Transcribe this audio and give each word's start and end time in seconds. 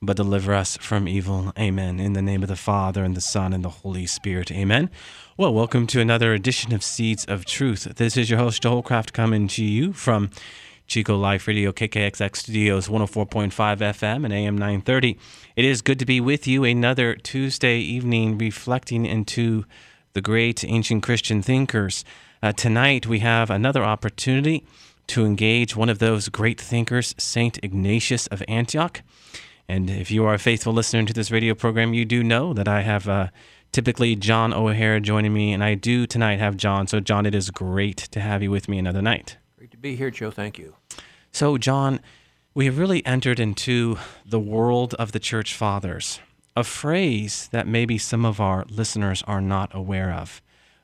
but 0.00 0.16
deliver 0.16 0.54
us 0.54 0.76
from 0.76 1.08
evil. 1.08 1.52
Amen. 1.58 1.98
In 1.98 2.12
the 2.12 2.22
name 2.22 2.42
of 2.42 2.48
the 2.48 2.56
Father, 2.56 3.04
and 3.04 3.16
the 3.16 3.20
Son, 3.20 3.52
and 3.52 3.64
the 3.64 3.68
Holy 3.68 4.06
Spirit. 4.06 4.52
Amen. 4.52 4.90
Well, 5.36 5.52
welcome 5.52 5.86
to 5.88 6.00
another 6.00 6.32
edition 6.32 6.72
of 6.72 6.82
Seeds 6.82 7.24
of 7.24 7.44
Truth. 7.44 7.96
This 7.96 8.16
is 8.16 8.30
your 8.30 8.38
host, 8.38 8.62
Joe 8.62 8.80
Hollcraft, 8.82 9.12
coming 9.12 9.48
to 9.48 9.64
you 9.64 9.92
from 9.92 10.30
Chico 10.86 11.16
Life 11.16 11.46
Radio, 11.46 11.72
KKXX 11.72 12.36
Studios, 12.36 12.88
104.5 12.88 13.50
FM 13.50 14.24
and 14.24 14.32
AM 14.32 14.56
930. 14.56 15.18
It 15.54 15.64
is 15.64 15.82
good 15.82 15.98
to 15.98 16.06
be 16.06 16.20
with 16.20 16.46
you 16.46 16.64
another 16.64 17.14
Tuesday 17.14 17.78
evening 17.78 18.38
reflecting 18.38 19.04
into 19.04 19.64
the 20.14 20.22
great 20.22 20.64
ancient 20.64 21.02
Christian 21.02 21.42
thinkers. 21.42 22.04
Uh, 22.42 22.52
tonight, 22.52 23.06
we 23.06 23.18
have 23.18 23.50
another 23.50 23.84
opportunity 23.84 24.64
to 25.08 25.24
engage 25.24 25.74
one 25.74 25.88
of 25.88 25.98
those 25.98 26.28
great 26.28 26.60
thinkers, 26.60 27.14
St. 27.18 27.58
Ignatius 27.62 28.26
of 28.28 28.42
Antioch. 28.46 29.02
And 29.68 29.90
if 29.90 30.10
you 30.10 30.24
are 30.24 30.32
a 30.32 30.38
faithful 30.38 30.72
listener 30.72 31.04
to 31.04 31.12
this 31.12 31.30
radio 31.30 31.54
program, 31.54 31.92
you 31.92 32.06
do 32.06 32.24
know 32.24 32.54
that 32.54 32.66
I 32.66 32.80
have 32.80 33.06
uh, 33.06 33.28
typically 33.70 34.16
John 34.16 34.54
O'Hara 34.54 34.98
joining 34.98 35.34
me, 35.34 35.52
and 35.52 35.62
I 35.62 35.74
do 35.74 36.06
tonight 36.06 36.38
have 36.38 36.56
John. 36.56 36.86
So, 36.86 37.00
John, 37.00 37.26
it 37.26 37.34
is 37.34 37.50
great 37.50 37.98
to 37.98 38.20
have 38.20 38.42
you 38.42 38.50
with 38.50 38.66
me 38.66 38.78
another 38.78 39.02
night. 39.02 39.36
Great 39.58 39.70
to 39.72 39.76
be 39.76 39.94
here, 39.94 40.10
Joe. 40.10 40.30
Thank 40.30 40.58
you. 40.58 40.74
So, 41.32 41.58
John, 41.58 42.00
we 42.54 42.64
have 42.64 42.78
really 42.78 43.04
entered 43.04 43.38
into 43.38 43.98
the 44.24 44.40
world 44.40 44.94
of 44.94 45.12
the 45.12 45.20
church 45.20 45.54
fathers, 45.54 46.18
a 46.56 46.64
phrase 46.64 47.48
that 47.52 47.66
maybe 47.66 47.98
some 47.98 48.24
of 48.24 48.40
our 48.40 48.64
listeners 48.70 49.22
are 49.26 49.42
not 49.42 49.74
aware 49.74 50.12
of. 50.12 50.40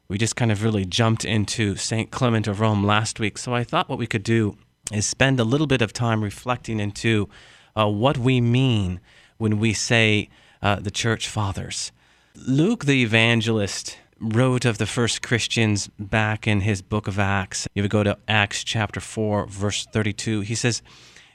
We 0.09 0.19
just 0.19 0.37
kind 0.37 0.53
of 0.53 0.63
really 0.63 0.85
jumped 0.85 1.25
into 1.25 1.77
St. 1.77 2.11
Clement 2.11 2.47
of 2.47 2.61
Rome 2.61 2.85
last 2.85 3.19
week. 3.19 3.39
So, 3.39 3.55
I 3.55 3.65
thought 3.65 3.89
what 3.89 3.99
we 3.99 4.07
could 4.07 4.25
do 4.25 4.59
is 4.93 5.07
spend 5.07 5.41
a 5.41 5.45
little 5.45 5.67
bit 5.67 5.81
of 5.81 5.95
time 5.95 6.23
reflecting 6.23 6.79
into 6.79 7.31
uh, 7.77 7.89
what 7.89 8.19
we 8.19 8.41
mean 8.41 9.01
when 9.39 9.59
we 9.59 9.73
say 9.73 10.29
uh, 10.63 10.77
the 10.77 10.91
church 10.91 11.29
fathers. 11.29 11.93
Luke 12.35 12.85
the 12.85 13.03
evangelist 13.03 13.99
wrote 14.21 14.65
of 14.65 14.79
the 14.79 14.87
first 14.87 15.23
Christians 15.23 15.89
back 15.99 16.47
in 16.47 16.61
his 16.61 16.83
book 16.83 17.07
of 17.07 17.19
Acts. 17.19 17.69
You 17.75 17.83
would 17.83 17.91
go 17.91 18.03
to 18.03 18.19
Acts 18.27 18.65
chapter 18.65 19.01
4, 19.01 19.47
verse 19.47 19.87
32. 19.93 20.41
He 20.41 20.55
says, 20.55 20.83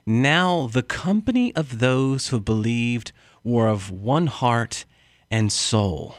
Now 0.06 0.68
the 0.68 0.84
company 0.84 1.56
of 1.56 1.80
those 1.80 2.30
who 2.30 2.40
believed 2.40 3.12
were 3.44 3.68
of 3.68 3.92
one 3.92 4.28
heart 4.28 4.86
and 5.30 5.52
soul. 5.52 6.16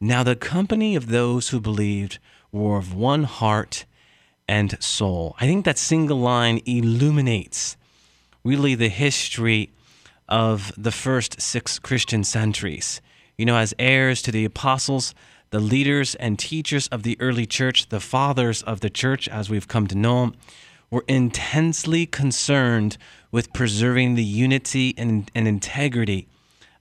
Now 0.00 0.22
the 0.22 0.36
company 0.36 0.96
of 0.96 1.08
those 1.08 1.48
who 1.48 1.60
believed 1.60 2.18
were 2.52 2.76
of 2.76 2.94
one 2.94 3.24
heart 3.24 3.84
and 4.46 4.80
soul. 4.82 5.34
I 5.40 5.46
think 5.46 5.64
that 5.64 5.78
single 5.78 6.18
line 6.18 6.60
illuminates 6.66 7.76
really 8.44 8.74
the 8.74 8.88
history 8.88 9.70
of 10.28 10.72
the 10.76 10.92
first 10.92 11.40
six 11.40 11.78
Christian 11.78 12.24
centuries 12.24 13.00
you 13.36 13.44
know, 13.44 13.56
as 13.56 13.74
heirs 13.78 14.22
to 14.22 14.32
the 14.32 14.44
apostles, 14.44 15.14
the 15.50 15.60
leaders 15.60 16.14
and 16.16 16.38
teachers 16.38 16.88
of 16.88 17.02
the 17.02 17.16
early 17.20 17.46
church, 17.46 17.88
the 17.88 18.00
fathers 18.00 18.62
of 18.62 18.80
the 18.80 18.90
church, 18.90 19.28
as 19.28 19.50
we've 19.50 19.68
come 19.68 19.86
to 19.88 19.96
know 19.96 20.20
them, 20.20 20.34
were 20.90 21.04
intensely 21.08 22.06
concerned 22.06 22.96
with 23.32 23.52
preserving 23.52 24.14
the 24.14 24.24
unity 24.24 24.94
and, 24.96 25.30
and 25.34 25.48
integrity 25.48 26.28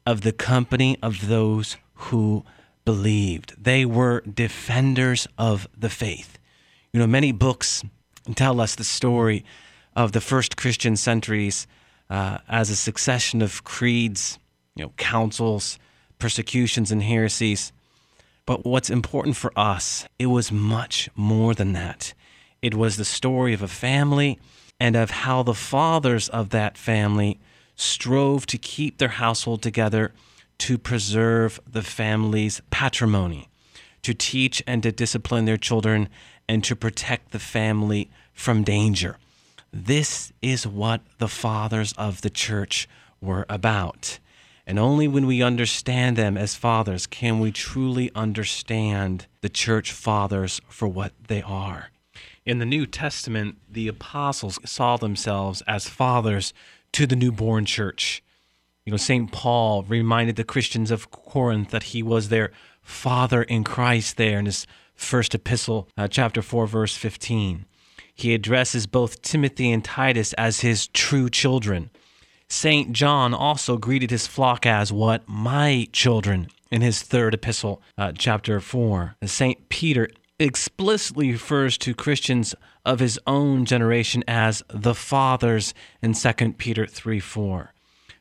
of 0.06 0.22
the 0.22 0.31
company 0.31 0.97
of 1.02 1.28
those 1.28 1.78
who 1.95 2.44
believed. 2.85 3.56
They 3.62 3.85
were 3.85 4.22
defenders 4.22 5.28
of 5.38 5.68
the 5.75 5.90
faith. 5.90 6.38
You 6.91 7.00
know, 7.00 7.07
many 7.07 7.31
books 7.31 7.84
tell 8.35 8.62
us 8.62 8.75
the 8.75 8.84
story 8.84 9.44
of 9.95 10.11
the 10.11 10.21
first 10.21 10.57
Christian 10.57 10.95
centuries 10.95 11.67
uh, 12.09 12.39
as 12.47 12.69
a 12.69 12.75
succession 12.75 13.41
of 13.41 13.63
creeds, 13.63 14.39
you 14.75 14.83
know, 14.83 14.93
councils, 14.97 15.77
persecutions 16.19 16.91
and 16.91 17.03
heresies. 17.03 17.71
But 18.45 18.65
what's 18.65 18.89
important 18.89 19.35
for 19.35 19.51
us, 19.57 20.05
it 20.19 20.27
was 20.27 20.51
much 20.51 21.09
more 21.15 21.53
than 21.53 21.73
that. 21.73 22.13
It 22.61 22.75
was 22.75 22.97
the 22.97 23.05
story 23.05 23.53
of 23.53 23.61
a 23.61 23.67
family 23.67 24.39
and 24.79 24.95
of 24.95 25.11
how 25.11 25.43
the 25.43 25.53
fathers 25.53 26.29
of 26.29 26.49
that 26.49 26.77
family 26.77 27.39
strove 27.75 28.45
to 28.47 28.57
keep 28.57 28.97
their 28.97 29.09
household 29.09 29.61
together 29.61 30.13
to 30.59 30.77
preserve 30.77 31.59
the 31.69 31.81
family's 31.81 32.61
patrimony, 32.69 33.49
to 34.01 34.13
teach 34.13 34.61
and 34.67 34.83
to 34.83 34.91
discipline 34.91 35.45
their 35.45 35.57
children, 35.57 36.09
and 36.47 36.63
to 36.63 36.75
protect 36.75 37.31
the 37.31 37.39
family 37.39 38.09
from 38.33 38.63
danger. 38.63 39.17
This 39.75 40.31
is 40.39 40.67
what 40.67 41.01
the 41.17 41.28
fathers 41.28 41.94
of 41.94 42.22
the 42.22 42.29
church 42.29 42.88
were 43.19 43.47
about. 43.50 44.19
And 44.67 44.78
only 44.78 45.07
when 45.07 45.25
we 45.25 45.41
understand 45.41 46.16
them 46.16 46.38
as 46.38 46.53
fathers 46.53 47.07
can 47.07 47.39
we 47.39 47.51
truly 47.51 48.11
understand 48.13 49.25
the 49.41 49.50
church 49.50 49.91
fathers 49.91 50.61
for 50.69 50.88
what 50.88 51.13
they 51.28 51.41
are. 51.41 51.89
In 52.45 52.59
the 52.59 52.66
New 52.66 52.85
Testament, 52.85 53.57
the 53.67 53.88
apostles 53.88 54.59
saw 54.63 54.95
themselves 54.95 55.63
as 55.67 55.90
fathers 55.90 56.53
to 56.91 57.07
the 57.07 57.16
newborn 57.16 57.66
church. 57.66 58.22
You 58.85 58.91
know, 58.91 58.97
St. 58.97 59.31
Paul 59.31 59.84
reminded 59.84 60.35
the 60.35 60.44
Christians 60.44 60.91
of 60.91 61.09
Corinth 61.09 61.72
that 61.72 61.84
he 61.84 62.03
was 62.03 62.29
their 62.29 62.51
father 62.84 63.41
in 63.41 63.63
Christ 63.63 64.17
there 64.17 64.38
in 64.38 64.45
his 64.45 64.67
first 64.94 65.34
epistle, 65.34 65.90
uh, 65.97 66.07
chapter 66.07 66.44
4, 66.44 66.67
verse 66.67 66.95
15. 66.95 67.66
He 68.13 68.34
addresses 68.34 68.88
both 68.88 69.22
Timothy 69.22 69.72
and 69.72 69.84
Titus 69.84 70.34
as 70.34 70.62
his 70.62 70.88
true 70.88 71.29
children. 71.29 71.90
St. 72.47 72.94
John 72.94 73.34
also 73.34 73.78
greeted 73.78 74.12
his 74.12 74.28
flock 74.28 74.66
as 74.66 74.94
what? 74.94 75.28
My 75.28 75.88
children 75.91 76.47
in 76.72 76.81
his 76.81 77.02
third 77.02 77.34
epistle, 77.34 77.81
uh, 77.97 78.12
chapter 78.16 78.59
4. 78.59 79.16
St. 79.25 79.69
Peter 79.69 80.09
explicitly 80.40 81.31
refers 81.31 81.78
to 81.79 81.94
Christians 81.94 82.53
of 82.85 83.00
his 83.00 83.19
own 83.25 83.66
generation 83.66 84.23
as 84.28 84.63
the 84.69 84.96
fathers 84.96 85.73
in 86.02 86.13
2 86.13 86.53
Peter 86.53 86.85
3 86.85 87.19
4. 87.19 87.73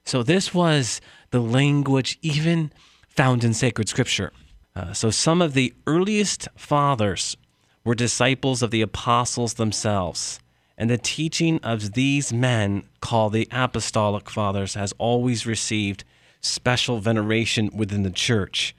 So 0.04 0.22
this 0.22 0.52
was 0.54 1.00
the 1.30 1.40
language 1.40 2.18
even 2.22 2.72
found 3.08 3.44
in 3.44 3.54
sacred 3.54 3.88
scripture. 3.88 4.32
Uh, 4.74 4.92
so 4.92 5.10
some 5.10 5.42
of 5.42 5.54
the 5.54 5.74
earliest 5.86 6.48
fathers 6.56 7.36
were 7.84 7.94
disciples 7.94 8.62
of 8.62 8.70
the 8.70 8.82
apostles 8.82 9.54
themselves. 9.54 10.38
And 10.78 10.88
the 10.88 10.98
teaching 10.98 11.60
of 11.62 11.92
these 11.92 12.32
men, 12.32 12.84
called 13.00 13.32
the 13.32 13.48
Apostolic 13.50 14.30
Fathers, 14.30 14.74
has 14.74 14.94
always 14.98 15.46
received 15.46 16.04
special 16.40 16.98
veneration 16.98 17.70
within 17.74 18.02
the 18.02 18.10
church. 18.10 18.74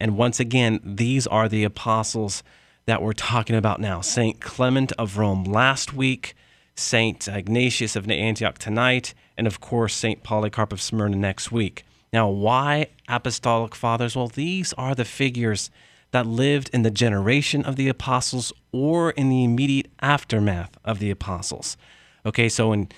And 0.00 0.16
once 0.16 0.40
again, 0.40 0.80
these 0.84 1.26
are 1.26 1.48
the 1.48 1.64
apostles 1.64 2.42
that 2.86 3.02
we're 3.02 3.12
talking 3.12 3.56
about 3.56 3.80
now 3.80 4.00
St. 4.00 4.40
Clement 4.40 4.92
of 4.92 5.18
Rome 5.18 5.44
last 5.44 5.92
week, 5.92 6.34
St. 6.74 7.28
Ignatius 7.28 7.96
of 7.96 8.10
Antioch 8.10 8.58
tonight, 8.58 9.14
and 9.36 9.46
of 9.46 9.60
course, 9.60 9.94
St. 9.94 10.22
Polycarp 10.22 10.72
of 10.72 10.82
Smyrna 10.82 11.16
next 11.16 11.52
week. 11.52 11.84
Now, 12.12 12.28
why 12.28 12.88
Apostolic 13.08 13.74
Fathers? 13.74 14.16
Well, 14.16 14.28
these 14.28 14.72
are 14.74 14.94
the 14.94 15.04
figures 15.04 15.70
that 16.12 16.26
lived 16.26 16.70
in 16.72 16.82
the 16.82 16.90
generation 16.90 17.64
of 17.64 17.76
the 17.76 17.88
apostles 17.88 18.52
or 18.70 19.10
in 19.10 19.28
the 19.28 19.44
immediate 19.44 19.88
aftermath 20.00 20.78
of 20.84 20.98
the 20.98 21.10
apostles. 21.10 21.76
Okay, 22.24 22.48
so 22.48 22.72
in 22.72 22.88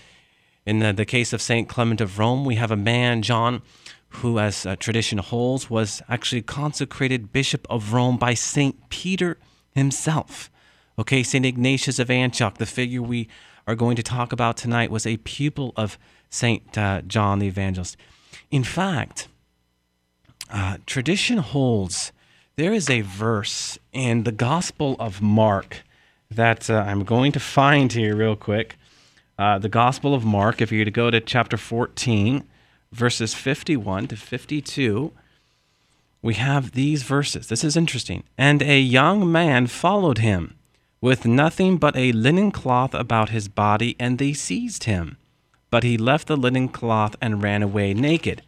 in 0.67 0.79
the, 0.79 0.93
the 0.93 1.05
case 1.05 1.33
of 1.33 1.43
Saint 1.43 1.69
Clement 1.69 2.01
of 2.01 2.19
Rome, 2.19 2.45
we 2.45 2.55
have 2.55 2.71
a 2.71 2.77
man, 2.77 3.23
John, 3.23 3.61
who, 4.09 4.39
as 4.39 4.65
uh, 4.65 4.77
tradition 4.77 5.19
holds, 5.19 5.69
was 5.69 6.01
actually 6.09 6.43
consecrated 6.43 7.33
bishop 7.33 7.67
of 7.69 7.93
Rome 7.93 8.17
by 8.17 8.35
Saint 8.35 8.89
Peter 8.89 9.37
himself. 9.75 10.51
Okay, 10.99 11.23
Saint 11.23 11.45
Ignatius 11.45 11.99
of 11.99 12.11
Antioch, 12.11 12.57
the 12.59 12.67
figure 12.67 13.03
we 13.03 13.29
are 13.67 13.75
going 13.75 13.97
to 13.97 14.03
talk 14.03 14.33
about 14.33 14.57
tonight, 14.57 14.91
was 14.91 15.07
a 15.07 15.19
pupil 15.19 15.73
of 15.77 15.99
Saint 16.31 16.79
uh, 16.79 17.03
John 17.03 17.41
the 17.41 17.47
Evangelist. 17.47 17.97
In 18.51 18.65
fact, 18.65 19.29
uh, 20.51 20.79
tradition 20.87 21.39
holds 21.39 22.13
there 22.57 22.73
is 22.73 22.89
a 22.89 23.01
verse 23.01 23.79
in 23.93 24.23
the 24.23 24.33
Gospel 24.33 24.97
of 25.01 25.21
Mark 25.21 25.83
that 26.31 26.71
uh, 26.71 26.85
I'm 26.87 27.05
going 27.05 27.33
to 27.33 27.41
find 27.41 27.93
here 27.93 28.15
real 28.15 28.37
quick. 28.37 28.77
Uh, 29.37 29.59
the 29.59 29.69
Gospel 29.69 30.15
of 30.15 30.25
Mark, 30.25 30.61
if 30.61 30.71
you 30.71 30.79
were 30.79 30.85
to 30.85 30.91
go 30.91 31.11
to 31.11 31.21
chapter 31.21 31.57
14, 31.57 32.45
verses 32.93 33.35
51 33.35 34.09
to 34.09 34.17
52, 34.17 35.13
we 36.23 36.35
have 36.35 36.73
these 36.73 37.03
verses. 37.03 37.49
This 37.49 37.65
is 37.65 37.77
interesting. 37.77 38.23
And 38.39 38.63
a 38.63 38.81
young 38.81 39.31
man 39.31 39.67
followed 39.67 40.19
him 40.19 40.55
with 41.01 41.27
nothing 41.27 41.77
but 41.77 41.97
a 41.97 42.13
linen 42.13 42.53
cloth 42.53 42.95
about 42.95 43.31
his 43.31 43.49
body, 43.49 43.97
and 43.99 44.19
they 44.19 44.33
seized 44.33 44.85
him. 44.85 45.17
But 45.71 45.83
he 45.83 45.99
left 45.99 46.29
the 46.29 46.37
linen 46.37 46.69
cloth 46.69 47.17
and 47.21 47.43
ran 47.43 47.65
away 47.65 47.95
naked. 47.95 48.43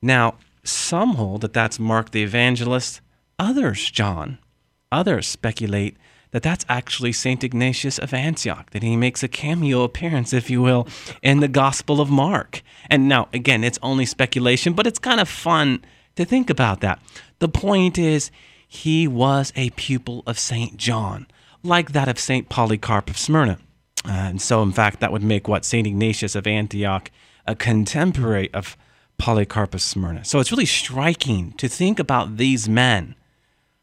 Now, 0.00 0.36
some 0.64 1.16
hold 1.16 1.42
that 1.42 1.52
that's 1.52 1.78
Mark 1.78 2.10
the 2.10 2.22
evangelist, 2.22 3.02
others, 3.42 3.90
John. 3.90 4.38
Others 4.90 5.26
speculate 5.26 5.96
that 6.30 6.42
that's 6.42 6.64
actually 6.68 7.12
St. 7.12 7.44
Ignatius 7.44 7.98
of 7.98 8.14
Antioch, 8.14 8.70
that 8.70 8.82
he 8.82 8.96
makes 8.96 9.22
a 9.22 9.28
cameo 9.28 9.82
appearance, 9.82 10.32
if 10.32 10.48
you 10.48 10.62
will, 10.62 10.88
in 11.22 11.40
the 11.40 11.48
Gospel 11.48 12.00
of 12.00 12.08
Mark. 12.08 12.62
And 12.88 13.08
now, 13.08 13.28
again, 13.34 13.64
it's 13.64 13.78
only 13.82 14.06
speculation, 14.06 14.72
but 14.72 14.86
it's 14.86 14.98
kind 14.98 15.20
of 15.20 15.28
fun 15.28 15.84
to 16.16 16.24
think 16.24 16.48
about 16.48 16.80
that. 16.80 17.00
The 17.38 17.48
point 17.48 17.98
is, 17.98 18.30
he 18.66 19.06
was 19.06 19.52
a 19.56 19.70
pupil 19.70 20.22
of 20.26 20.38
St. 20.38 20.78
John, 20.78 21.26
like 21.62 21.92
that 21.92 22.08
of 22.08 22.18
St. 22.18 22.48
Polycarp 22.48 23.10
of 23.10 23.18
Smyrna. 23.18 23.58
And 24.04 24.40
so, 24.40 24.62
in 24.62 24.72
fact, 24.72 25.00
that 25.00 25.12
would 25.12 25.22
make 25.22 25.46
what 25.46 25.64
St. 25.64 25.86
Ignatius 25.86 26.34
of 26.34 26.46
Antioch 26.46 27.10
a 27.46 27.54
contemporary 27.54 28.52
of 28.54 28.76
Polycarp 29.18 29.74
of 29.74 29.82
Smyrna. 29.82 30.24
So 30.24 30.40
it's 30.40 30.50
really 30.50 30.66
striking 30.66 31.52
to 31.52 31.68
think 31.68 31.98
about 31.98 32.38
these 32.38 32.68
men 32.68 33.14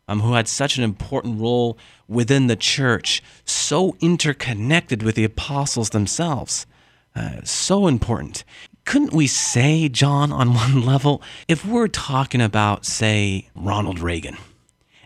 um, 0.09 0.21
who 0.21 0.33
had 0.33 0.47
such 0.47 0.77
an 0.77 0.83
important 0.83 1.39
role 1.39 1.77
within 2.07 2.47
the 2.47 2.55
church, 2.55 3.21
so 3.45 3.95
interconnected 4.01 5.03
with 5.03 5.13
the 5.13 5.23
apostles 5.23 5.91
themselves. 5.91 6.65
Uh, 7.15 7.41
so 7.43 7.87
important. 7.87 8.43
Couldn't 8.85 9.13
we 9.13 9.27
say, 9.27 9.87
John, 9.87 10.31
on 10.31 10.53
one 10.55 10.83
level, 10.83 11.21
if 11.47 11.63
we're 11.63 11.87
talking 11.87 12.41
about, 12.41 12.85
say, 12.85 13.49
Ronald 13.55 13.99
Reagan, 13.99 14.37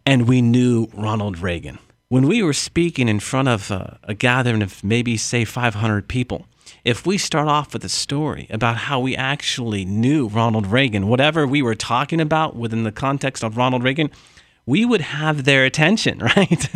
and 0.05 0.27
we 0.27 0.41
knew 0.41 0.87
Ronald 0.93 1.37
Reagan, 1.37 1.79
when 2.07 2.25
we 2.25 2.41
were 2.41 2.53
speaking 2.53 3.09
in 3.09 3.19
front 3.19 3.49
of 3.49 3.71
a, 3.71 3.99
a 4.03 4.13
gathering 4.13 4.61
of 4.61 4.83
maybe, 4.85 5.17
say, 5.17 5.43
500 5.43 6.07
people, 6.07 6.45
if 6.85 7.05
we 7.05 7.17
start 7.17 7.49
off 7.49 7.73
with 7.73 7.83
a 7.83 7.89
story 7.89 8.47
about 8.49 8.77
how 8.77 9.01
we 9.01 9.17
actually 9.17 9.83
knew 9.83 10.27
Ronald 10.27 10.67
Reagan, 10.67 11.07
whatever 11.07 11.45
we 11.45 11.61
were 11.61 11.75
talking 11.75 12.21
about 12.21 12.55
within 12.55 12.83
the 12.83 12.91
context 12.91 13.43
of 13.43 13.57
Ronald 13.57 13.83
Reagan, 13.83 14.09
we 14.65 14.85
would 14.85 15.01
have 15.01 15.43
their 15.43 15.65
attention, 15.65 16.19
right? 16.35 16.69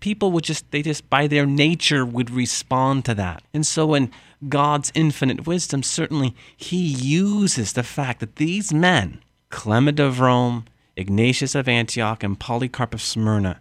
People 0.00 0.32
would 0.32 0.44
just, 0.44 0.70
they 0.70 0.82
just 0.82 1.08
by 1.08 1.26
their 1.26 1.46
nature 1.46 2.04
would 2.04 2.30
respond 2.30 3.04
to 3.06 3.14
that. 3.14 3.42
And 3.54 3.66
so, 3.66 3.94
in 3.94 4.10
God's 4.48 4.92
infinite 4.94 5.46
wisdom, 5.46 5.82
certainly 5.82 6.34
He 6.56 6.78
uses 6.82 7.72
the 7.72 7.82
fact 7.82 8.20
that 8.20 8.36
these 8.36 8.72
men, 8.72 9.20
Clement 9.48 10.00
of 10.00 10.20
Rome, 10.20 10.66
Ignatius 10.96 11.54
of 11.54 11.68
Antioch, 11.68 12.22
and 12.22 12.38
Polycarp 12.38 12.94
of 12.94 13.02
Smyrna, 13.02 13.60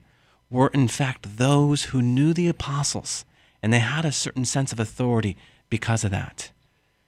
were 0.49 0.69
in 0.69 0.87
fact 0.87 1.37
those 1.37 1.85
who 1.85 2.01
knew 2.01 2.33
the 2.33 2.47
apostles, 2.47 3.23
and 3.61 3.71
they 3.71 3.79
had 3.79 4.05
a 4.05 4.11
certain 4.11 4.45
sense 4.45 4.71
of 4.71 4.79
authority 4.79 5.37
because 5.69 6.03
of 6.03 6.11
that. 6.11 6.51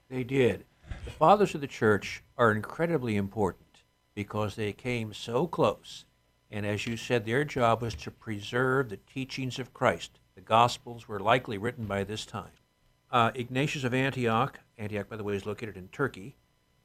They 0.09 0.23
did. 0.23 0.65
The 1.05 1.11
fathers 1.11 1.55
of 1.55 1.61
the 1.61 1.67
church 1.67 2.23
are 2.37 2.51
incredibly 2.51 3.15
important 3.15 3.81
because 4.13 4.55
they 4.55 4.73
came 4.73 5.13
so 5.13 5.47
close. 5.47 6.05
And 6.51 6.65
as 6.65 6.85
you 6.85 6.97
said, 6.97 7.25
their 7.25 7.45
job 7.45 7.81
was 7.81 7.95
to 7.95 8.11
preserve 8.11 8.89
the 8.89 8.97
teachings 8.97 9.57
of 9.57 9.73
Christ. 9.73 10.19
The 10.35 10.41
Gospels 10.41 11.07
were 11.07 11.19
likely 11.19 11.57
written 11.57 11.85
by 11.85 12.03
this 12.03 12.25
time. 12.25 12.51
Uh, 13.09 13.31
Ignatius 13.35 13.85
of 13.85 13.93
Antioch, 13.93 14.59
Antioch, 14.77 15.09
by 15.09 15.15
the 15.15 15.23
way, 15.23 15.35
is 15.35 15.45
located 15.45 15.77
in 15.77 15.87
Turkey, 15.89 16.35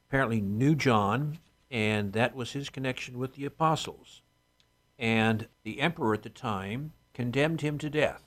apparently 0.08 0.40
knew 0.40 0.74
John, 0.74 1.38
and 1.70 2.12
that 2.12 2.34
was 2.34 2.52
his 2.52 2.70
connection 2.70 3.18
with 3.18 3.34
the 3.34 3.44
apostles. 3.44 4.22
And 4.98 5.48
the 5.64 5.80
emperor 5.80 6.14
at 6.14 6.22
the 6.22 6.30
time 6.30 6.92
condemned 7.12 7.60
him 7.60 7.78
to 7.78 7.90
death, 7.90 8.22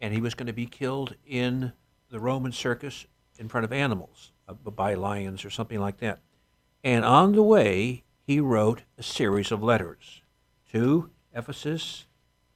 and 0.00 0.12
he 0.12 0.20
was 0.20 0.34
going 0.34 0.46
to 0.46 0.52
be 0.52 0.66
killed 0.66 1.14
in 1.26 1.72
the 2.10 2.20
Roman 2.20 2.52
circus 2.52 3.06
in 3.38 3.48
front 3.48 3.64
of 3.64 3.72
animals, 3.72 4.32
uh, 4.46 4.52
by 4.52 4.94
lions 4.94 5.44
or 5.44 5.50
something 5.50 5.80
like 5.80 5.98
that. 5.98 6.20
And 6.84 7.04
on 7.04 7.32
the 7.32 7.42
way, 7.42 8.04
he 8.22 8.40
wrote 8.40 8.82
a 8.98 9.02
series 9.02 9.50
of 9.50 9.62
letters 9.62 10.21
to 10.72 11.10
Ephesus, 11.34 12.06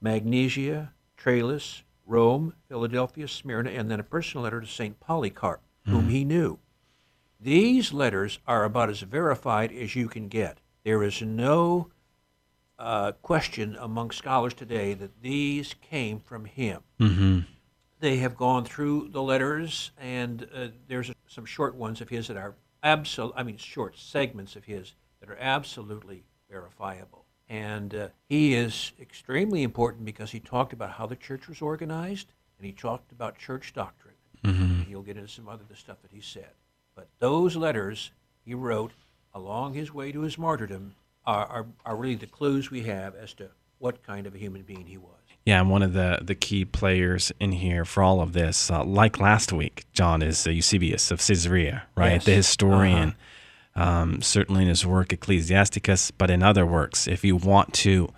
Magnesia, 0.01 0.93
Tralles, 1.15 1.83
Rome, 2.05 2.53
Philadelphia, 2.67 3.27
Smyrna, 3.27 3.71
and 3.71 3.91
then 3.91 3.99
a 3.99 4.03
personal 4.03 4.43
letter 4.43 4.61
to 4.61 4.67
St. 4.67 4.99
Polycarp, 4.99 5.61
mm. 5.85 5.91
whom 5.91 6.09
he 6.09 6.23
knew. 6.23 6.59
These 7.39 7.93
letters 7.93 8.39
are 8.47 8.63
about 8.63 8.89
as 8.89 9.01
verified 9.01 9.71
as 9.71 9.95
you 9.95 10.07
can 10.07 10.27
get. 10.27 10.59
There 10.83 11.03
is 11.03 11.21
no 11.21 11.89
uh, 12.79 13.11
question 13.21 13.75
among 13.79 14.11
scholars 14.11 14.53
today 14.53 14.93
that 14.93 15.21
these 15.21 15.75
came 15.81 16.19
from 16.19 16.45
him. 16.45 16.81
Mm-hmm. 16.99 17.39
They 17.99 18.17
have 18.17 18.37
gone 18.37 18.63
through 18.63 19.09
the 19.09 19.21
letters, 19.21 19.91
and 19.97 20.47
uh, 20.55 20.67
there's 20.87 21.11
some 21.27 21.45
short 21.45 21.75
ones 21.75 21.99
of 21.99 22.09
his 22.09 22.27
that 22.27 22.37
are 22.37 22.55
absolute. 22.83 23.33
I 23.35 23.43
mean, 23.43 23.57
short 23.57 23.97
segments 23.97 24.55
of 24.55 24.65
his 24.65 24.93
that 25.19 25.29
are 25.29 25.37
absolutely 25.39 26.23
verifiable. 26.49 27.26
And 27.49 27.95
uh, 27.95 28.07
he 28.27 28.55
is 28.55 28.91
extremely 28.99 29.63
important 29.63 30.05
because 30.05 30.31
he 30.31 30.39
talked 30.39 30.73
about 30.73 30.91
how 30.91 31.05
the 31.05 31.15
church 31.15 31.47
was 31.47 31.61
organized, 31.61 32.27
and 32.57 32.65
he 32.65 32.73
talked 32.73 33.11
about 33.11 33.37
church 33.37 33.73
doctrine. 33.73 34.15
Mm-hmm. 34.43 34.81
He'll 34.83 35.01
get 35.01 35.17
into 35.17 35.29
some 35.29 35.47
other 35.47 35.63
stuff 35.75 36.01
that 36.01 36.11
he 36.11 36.21
said. 36.21 36.51
But 36.95 37.07
those 37.19 37.55
letters 37.55 38.11
he 38.43 38.53
wrote 38.53 38.91
along 39.33 39.73
his 39.73 39.93
way 39.93 40.11
to 40.11 40.21
his 40.21 40.37
martyrdom 40.37 40.95
are, 41.25 41.45
are, 41.45 41.65
are 41.85 41.95
really 41.95 42.15
the 42.15 42.25
clues 42.25 42.71
we 42.71 42.83
have 42.83 43.15
as 43.15 43.33
to 43.33 43.49
what 43.79 44.01
kind 44.03 44.25
of 44.25 44.33
a 44.33 44.37
human 44.37 44.63
being 44.63 44.87
he 44.87 44.97
was. 44.97 45.11
Yeah, 45.45 45.61
and 45.61 45.69
one 45.69 45.83
of 45.83 45.93
the, 45.93 46.19
the 46.21 46.35
key 46.35 46.65
players 46.65 47.31
in 47.39 47.51
here 47.51 47.85
for 47.85 48.03
all 48.03 48.21
of 48.21 48.33
this, 48.33 48.71
uh, 48.71 48.83
like 48.83 49.19
last 49.19 49.53
week, 49.53 49.85
John, 49.93 50.21
is 50.21 50.45
uh, 50.45 50.49
Eusebius 50.49 51.11
of 51.11 51.19
Caesarea, 51.19 51.83
right? 51.95 52.13
Yes. 52.13 52.25
The 52.25 52.33
historian, 52.33 53.09
uh-huh. 53.09 53.11
Um, 53.77 54.21
certainly 54.23 54.63
in 54.63 54.67
his 54.67 54.85
work 54.85 55.13
Ecclesiasticus, 55.13 56.11
but 56.11 56.29
in 56.29 56.43
other 56.43 56.65
works. 56.65 57.07
If 57.07 57.23
you 57.23 57.35
want 57.35 57.73
to 57.75 58.09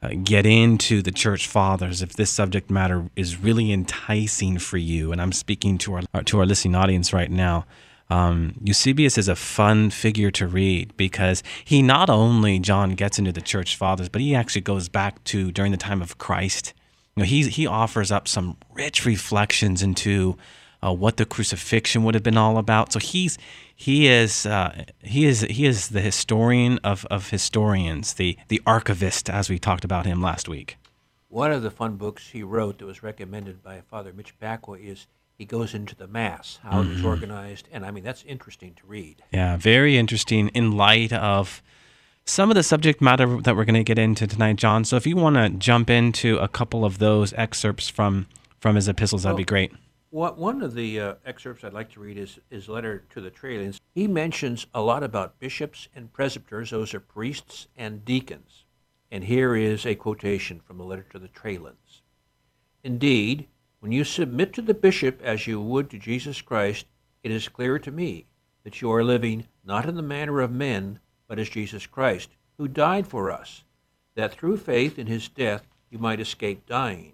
uh, 0.00 0.10
get 0.22 0.46
into 0.46 1.02
the 1.02 1.10
church 1.10 1.48
fathers, 1.48 2.00
if 2.00 2.14
this 2.14 2.30
subject 2.30 2.70
matter 2.70 3.10
is 3.16 3.38
really 3.38 3.72
enticing 3.72 4.58
for 4.58 4.78
you, 4.78 5.10
and 5.12 5.20
I'm 5.20 5.32
speaking 5.32 5.76
to 5.78 5.94
our, 5.94 6.22
to 6.24 6.38
our 6.38 6.46
listening 6.46 6.76
audience 6.76 7.12
right 7.12 7.30
now, 7.30 7.66
um, 8.08 8.54
Eusebius 8.62 9.18
is 9.18 9.28
a 9.28 9.36
fun 9.36 9.90
figure 9.90 10.30
to 10.32 10.46
read 10.46 10.96
because 10.96 11.42
he 11.64 11.82
not 11.82 12.08
only 12.08 12.58
John 12.58 12.90
gets 12.92 13.18
into 13.18 13.32
the 13.32 13.40
church 13.40 13.76
fathers, 13.76 14.08
but 14.08 14.20
he 14.20 14.34
actually 14.34 14.62
goes 14.62 14.88
back 14.88 15.22
to 15.24 15.50
during 15.52 15.72
the 15.72 15.78
time 15.78 16.02
of 16.02 16.18
Christ. 16.18 16.72
You 17.14 17.22
know, 17.22 17.26
he 17.26 17.48
he 17.48 17.66
offers 17.66 18.10
up 18.10 18.26
some 18.26 18.56
rich 18.72 19.04
reflections 19.04 19.82
into 19.82 20.36
uh, 20.82 20.92
what 20.92 21.16
the 21.16 21.26
crucifixion 21.26 22.04
would 22.04 22.14
have 22.14 22.22
been 22.22 22.36
all 22.36 22.58
about. 22.58 22.92
So 22.92 22.98
he's 22.98 23.38
he 23.74 24.08
is 24.08 24.46
uh, 24.46 24.84
he 25.02 25.26
is 25.26 25.42
he 25.42 25.66
is 25.66 25.88
the 25.88 26.00
historian 26.00 26.78
of, 26.78 27.06
of 27.06 27.30
historians, 27.30 28.14
the 28.14 28.36
the 28.48 28.60
archivist, 28.66 29.28
as 29.30 29.48
we 29.48 29.58
talked 29.58 29.84
about 29.84 30.06
him 30.06 30.20
last 30.20 30.48
week. 30.48 30.76
One 31.28 31.52
of 31.52 31.62
the 31.62 31.70
fun 31.70 31.96
books 31.96 32.30
he 32.30 32.42
wrote 32.42 32.78
that 32.78 32.86
was 32.86 33.02
recommended 33.02 33.62
by 33.62 33.82
Father 33.82 34.12
Mitch 34.12 34.38
Pacwa 34.40 34.80
is 34.84 35.06
he 35.38 35.44
goes 35.44 35.74
into 35.74 35.94
the 35.94 36.08
mass, 36.08 36.58
how 36.62 36.82
mm-hmm. 36.82 36.92
it's 36.92 37.04
organized, 37.04 37.68
and 37.72 37.86
I 37.86 37.90
mean 37.90 38.04
that's 38.04 38.24
interesting 38.24 38.74
to 38.74 38.86
read. 38.86 39.22
Yeah, 39.32 39.56
very 39.56 39.96
interesting 39.96 40.48
in 40.48 40.72
light 40.72 41.12
of 41.12 41.62
some 42.26 42.50
of 42.50 42.54
the 42.54 42.62
subject 42.62 43.00
matter 43.00 43.40
that 43.42 43.56
we're 43.56 43.64
going 43.64 43.74
to 43.74 43.84
get 43.84 43.98
into 43.98 44.26
tonight, 44.26 44.56
John. 44.56 44.84
So 44.84 44.96
if 44.96 45.06
you 45.06 45.16
want 45.16 45.36
to 45.36 45.50
jump 45.50 45.88
into 45.88 46.36
a 46.38 46.48
couple 46.48 46.84
of 46.84 46.98
those 46.98 47.32
excerpts 47.34 47.88
from 47.88 48.26
from 48.58 48.76
his 48.76 48.88
epistles, 48.88 49.22
that'd 49.22 49.36
be 49.36 49.44
great. 49.44 49.72
What, 50.10 50.38
one 50.38 50.60
of 50.60 50.74
the 50.74 50.98
uh, 50.98 51.14
excerpts 51.24 51.62
I'd 51.62 51.72
like 51.72 51.92
to 51.92 52.00
read 52.00 52.18
is 52.18 52.40
his 52.50 52.68
letter 52.68 53.04
to 53.10 53.20
the 53.20 53.30
Trallians. 53.30 53.80
He 53.94 54.08
mentions 54.08 54.66
a 54.74 54.80
lot 54.80 55.04
about 55.04 55.38
bishops 55.38 55.86
and 55.94 56.12
presbyters; 56.12 56.70
those 56.70 56.92
are 56.94 57.00
priests 57.00 57.68
and 57.76 58.04
deacons. 58.04 58.64
And 59.12 59.22
here 59.22 59.54
is 59.54 59.86
a 59.86 59.94
quotation 59.94 60.58
from 60.58 60.78
the 60.78 60.84
letter 60.84 61.06
to 61.12 61.20
the 61.20 61.28
Trallians. 61.28 62.02
Indeed, 62.82 63.46
when 63.78 63.92
you 63.92 64.02
submit 64.02 64.52
to 64.54 64.62
the 64.62 64.74
bishop 64.74 65.22
as 65.22 65.46
you 65.46 65.60
would 65.60 65.88
to 65.90 65.98
Jesus 65.98 66.42
Christ, 66.42 66.86
it 67.22 67.30
is 67.30 67.48
clear 67.48 67.78
to 67.78 67.92
me 67.92 68.26
that 68.64 68.82
you 68.82 68.90
are 68.92 69.04
living 69.04 69.46
not 69.64 69.88
in 69.88 69.94
the 69.94 70.02
manner 70.02 70.40
of 70.40 70.50
men, 70.50 70.98
but 71.28 71.38
as 71.38 71.48
Jesus 71.48 71.86
Christ, 71.86 72.30
who 72.58 72.66
died 72.66 73.06
for 73.06 73.30
us, 73.30 73.62
that 74.16 74.32
through 74.32 74.56
faith 74.56 74.98
in 74.98 75.06
his 75.06 75.28
death 75.28 75.68
you 75.88 75.98
might 75.98 76.18
escape 76.18 76.66
dying. 76.66 77.12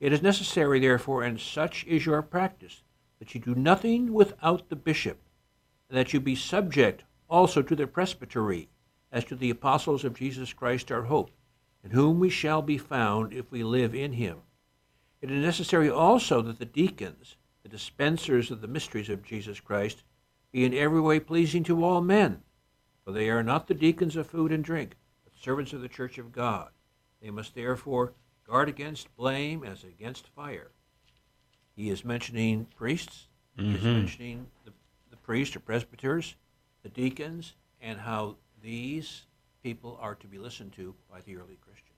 It 0.00 0.14
is 0.14 0.22
necessary, 0.22 0.80
therefore, 0.80 1.22
and 1.22 1.38
such 1.38 1.84
is 1.86 2.06
your 2.06 2.22
practice, 2.22 2.82
that 3.18 3.34
you 3.34 3.40
do 3.40 3.54
nothing 3.54 4.14
without 4.14 4.70
the 4.70 4.76
bishop, 4.76 5.18
and 5.88 5.98
that 5.98 6.14
you 6.14 6.20
be 6.20 6.34
subject 6.34 7.04
also 7.28 7.60
to 7.60 7.76
the 7.76 7.86
presbytery, 7.86 8.70
as 9.12 9.24
to 9.26 9.36
the 9.36 9.50
apostles 9.50 10.02
of 10.02 10.14
Jesus 10.14 10.54
Christ 10.54 10.90
our 10.90 11.02
hope, 11.02 11.30
in 11.84 11.90
whom 11.90 12.18
we 12.18 12.30
shall 12.30 12.62
be 12.62 12.78
found 12.78 13.34
if 13.34 13.50
we 13.52 13.62
live 13.62 13.94
in 13.94 14.14
him. 14.14 14.38
It 15.20 15.30
is 15.30 15.44
necessary 15.44 15.90
also 15.90 16.40
that 16.42 16.58
the 16.58 16.64
deacons, 16.64 17.36
the 17.62 17.68
dispensers 17.68 18.50
of 18.50 18.62
the 18.62 18.68
mysteries 18.68 19.10
of 19.10 19.22
Jesus 19.22 19.60
Christ, 19.60 20.02
be 20.50 20.64
in 20.64 20.72
every 20.72 21.00
way 21.00 21.20
pleasing 21.20 21.62
to 21.64 21.84
all 21.84 22.00
men. 22.00 22.42
For 23.04 23.12
they 23.12 23.28
are 23.28 23.42
not 23.42 23.66
the 23.66 23.74
deacons 23.74 24.16
of 24.16 24.26
food 24.26 24.50
and 24.50 24.64
drink, 24.64 24.96
but 25.24 25.36
servants 25.36 25.74
of 25.74 25.82
the 25.82 25.88
church 25.88 26.16
of 26.16 26.32
God. 26.32 26.70
They 27.20 27.30
must 27.30 27.54
therefore 27.54 28.14
Guard 28.50 28.68
against 28.68 29.14
blame 29.16 29.62
as 29.62 29.84
against 29.84 30.26
fire. 30.26 30.72
He 31.76 31.88
is 31.88 32.04
mentioning 32.04 32.66
priests. 32.76 33.28
He 33.56 33.74
is 33.74 33.84
mentioning 33.84 34.48
the, 34.64 34.72
the 35.10 35.16
priests 35.18 35.54
or 35.54 35.60
presbyters, 35.60 36.34
the 36.82 36.88
deacons, 36.88 37.54
and 37.80 38.00
how 38.00 38.36
these 38.60 39.26
people 39.62 39.96
are 40.02 40.16
to 40.16 40.26
be 40.26 40.38
listened 40.38 40.72
to 40.72 40.94
by 41.08 41.20
the 41.20 41.36
early 41.36 41.58
Christians. 41.64 41.96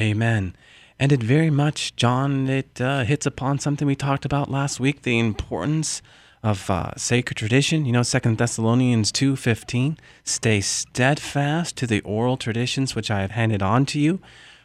Amen. 0.00 0.56
And 0.98 1.12
it 1.12 1.22
very 1.22 1.50
much, 1.50 1.94
John, 1.94 2.48
it 2.48 2.80
uh, 2.80 3.04
hits 3.04 3.26
upon 3.26 3.58
something 3.58 3.86
we 3.86 3.96
talked 3.96 4.24
about 4.24 4.50
last 4.50 4.80
week: 4.80 5.02
the 5.02 5.18
importance 5.18 6.00
of 6.42 6.70
uh, 6.70 6.94
sacred 6.96 7.36
tradition. 7.36 7.84
You 7.84 7.92
know, 7.92 8.02
Second 8.02 8.38
Thessalonians 8.38 9.12
two 9.12 9.36
fifteen. 9.36 9.98
Stay 10.24 10.62
steadfast 10.62 11.76
to 11.76 11.86
the 11.86 12.00
oral 12.00 12.38
traditions 12.38 12.94
which 12.94 13.10
I 13.10 13.20
have 13.20 13.32
handed 13.32 13.62
on 13.62 13.84
to 13.86 14.00
you. 14.00 14.20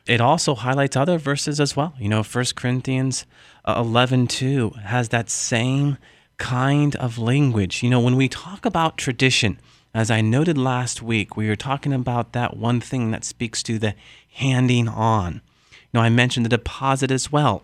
It 0.08 0.20
also 0.20 0.56
highlights 0.56 0.96
other 0.96 1.18
verses 1.18 1.60
as 1.60 1.76
well. 1.76 1.94
You 2.00 2.10
know, 2.10 2.24
First 2.24 2.56
Corinthians 2.56 3.26
uh, 3.66 3.76
eleven 3.78 4.28
two 4.28 4.72
has 4.84 5.10
that 5.10 5.30
same 5.30 5.98
kind 6.38 6.96
of 6.96 7.18
language. 7.18 7.84
You 7.84 7.90
know, 7.90 8.00
when 8.00 8.16
we 8.16 8.28
talk 8.28 8.66
about 8.66 8.98
tradition, 8.98 9.60
as 9.94 10.10
I 10.10 10.22
noted 10.22 10.58
last 10.58 11.02
week, 11.02 11.38
we 11.38 11.48
were 11.48 11.56
talking 11.56 11.94
about 11.94 12.34
that 12.34 12.58
one 12.58 12.82
thing 12.82 13.12
that 13.12 13.24
speaks 13.24 13.62
to 13.64 13.78
the 13.78 13.94
handing 14.34 14.88
on. 14.88 15.42
You 15.72 15.80
know, 15.94 16.02
I 16.02 16.10
mentioned 16.10 16.46
the 16.46 16.58
deposit 16.58 17.12
as 17.12 17.32
well. 17.32 17.64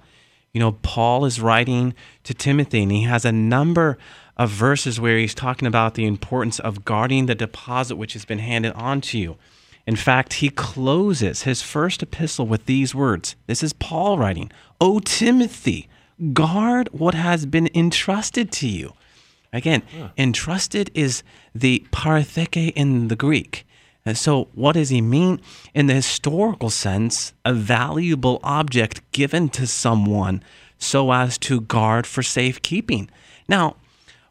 You 0.53 0.59
know, 0.59 0.73
Paul 0.73 1.25
is 1.25 1.41
writing 1.41 1.93
to 2.23 2.33
Timothy, 2.33 2.83
and 2.83 2.91
he 2.91 3.03
has 3.03 3.25
a 3.25 3.31
number 3.31 3.97
of 4.35 4.49
verses 4.49 4.99
where 4.99 5.17
he's 5.17 5.33
talking 5.33 5.67
about 5.67 5.95
the 5.95 6.05
importance 6.05 6.59
of 6.59 6.85
guarding 6.85 7.25
the 7.25 7.35
deposit 7.35 7.95
which 7.95 8.13
has 8.13 8.25
been 8.25 8.39
handed 8.39 8.73
on 8.73 9.01
to 9.01 9.17
you. 9.17 9.37
In 9.87 9.95
fact, 9.95 10.33
he 10.33 10.49
closes 10.49 11.43
his 11.43 11.61
first 11.61 12.03
epistle 12.03 12.45
with 12.45 12.65
these 12.65 12.93
words. 12.93 13.37
This 13.47 13.63
is 13.63 13.71
Paul 13.71 14.17
writing, 14.17 14.51
O 14.81 14.99
Timothy, 14.99 15.87
guard 16.33 16.89
what 16.91 17.13
has 17.13 17.45
been 17.45 17.69
entrusted 17.73 18.51
to 18.51 18.67
you. 18.67 18.93
Again, 19.53 19.81
entrusted 20.17 20.91
is 20.93 21.23
the 21.55 21.87
paratheke 21.91 22.73
in 22.75 23.07
the 23.07 23.15
Greek. 23.15 23.65
And 24.05 24.17
so, 24.17 24.49
what 24.53 24.73
does 24.73 24.89
he 24.89 25.01
mean? 25.01 25.41
In 25.73 25.87
the 25.87 25.93
historical 25.93 26.69
sense, 26.69 27.33
a 27.45 27.53
valuable 27.53 28.39
object 28.43 29.09
given 29.13 29.47
to 29.49 29.65
someone 29.65 30.43
so 30.77 31.11
as 31.11 31.37
to 31.39 31.61
guard 31.61 32.05
for 32.05 32.21
safekeeping. 32.23 33.09
Now, 33.47 33.77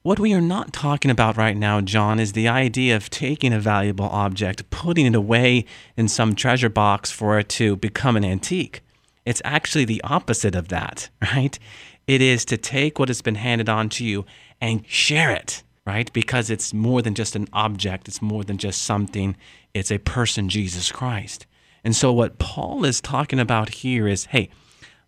what 0.06 0.20
we 0.20 0.32
are 0.32 0.40
not 0.40 0.72
talking 0.72 1.10
about 1.10 1.36
right 1.36 1.56
now, 1.56 1.80
John, 1.80 2.20
is 2.20 2.30
the 2.30 2.46
idea 2.46 2.94
of 2.94 3.10
taking 3.10 3.52
a 3.52 3.58
valuable 3.58 4.04
object, 4.04 4.70
putting 4.70 5.04
it 5.04 5.16
away 5.16 5.64
in 5.96 6.06
some 6.06 6.36
treasure 6.36 6.68
box 6.68 7.10
for 7.10 7.40
it 7.40 7.48
to 7.48 7.74
become 7.74 8.16
an 8.16 8.24
antique. 8.24 8.82
It's 9.24 9.42
actually 9.44 9.84
the 9.84 10.00
opposite 10.04 10.54
of 10.54 10.68
that, 10.68 11.08
right? 11.34 11.58
It 12.06 12.22
is 12.22 12.44
to 12.44 12.56
take 12.56 13.00
what 13.00 13.08
has 13.08 13.20
been 13.20 13.34
handed 13.34 13.68
on 13.68 13.88
to 13.88 14.04
you 14.04 14.24
and 14.60 14.86
share 14.86 15.32
it, 15.32 15.64
right? 15.84 16.12
Because 16.12 16.50
it's 16.50 16.72
more 16.72 17.02
than 17.02 17.16
just 17.16 17.34
an 17.34 17.48
object, 17.52 18.06
it's 18.06 18.22
more 18.22 18.44
than 18.44 18.58
just 18.58 18.82
something, 18.82 19.36
it's 19.74 19.90
a 19.90 19.98
person, 19.98 20.48
Jesus 20.48 20.92
Christ. 20.92 21.46
And 21.82 21.96
so, 21.96 22.12
what 22.12 22.38
Paul 22.38 22.84
is 22.84 23.00
talking 23.00 23.40
about 23.40 23.70
here 23.70 24.06
is 24.06 24.26
hey, 24.26 24.50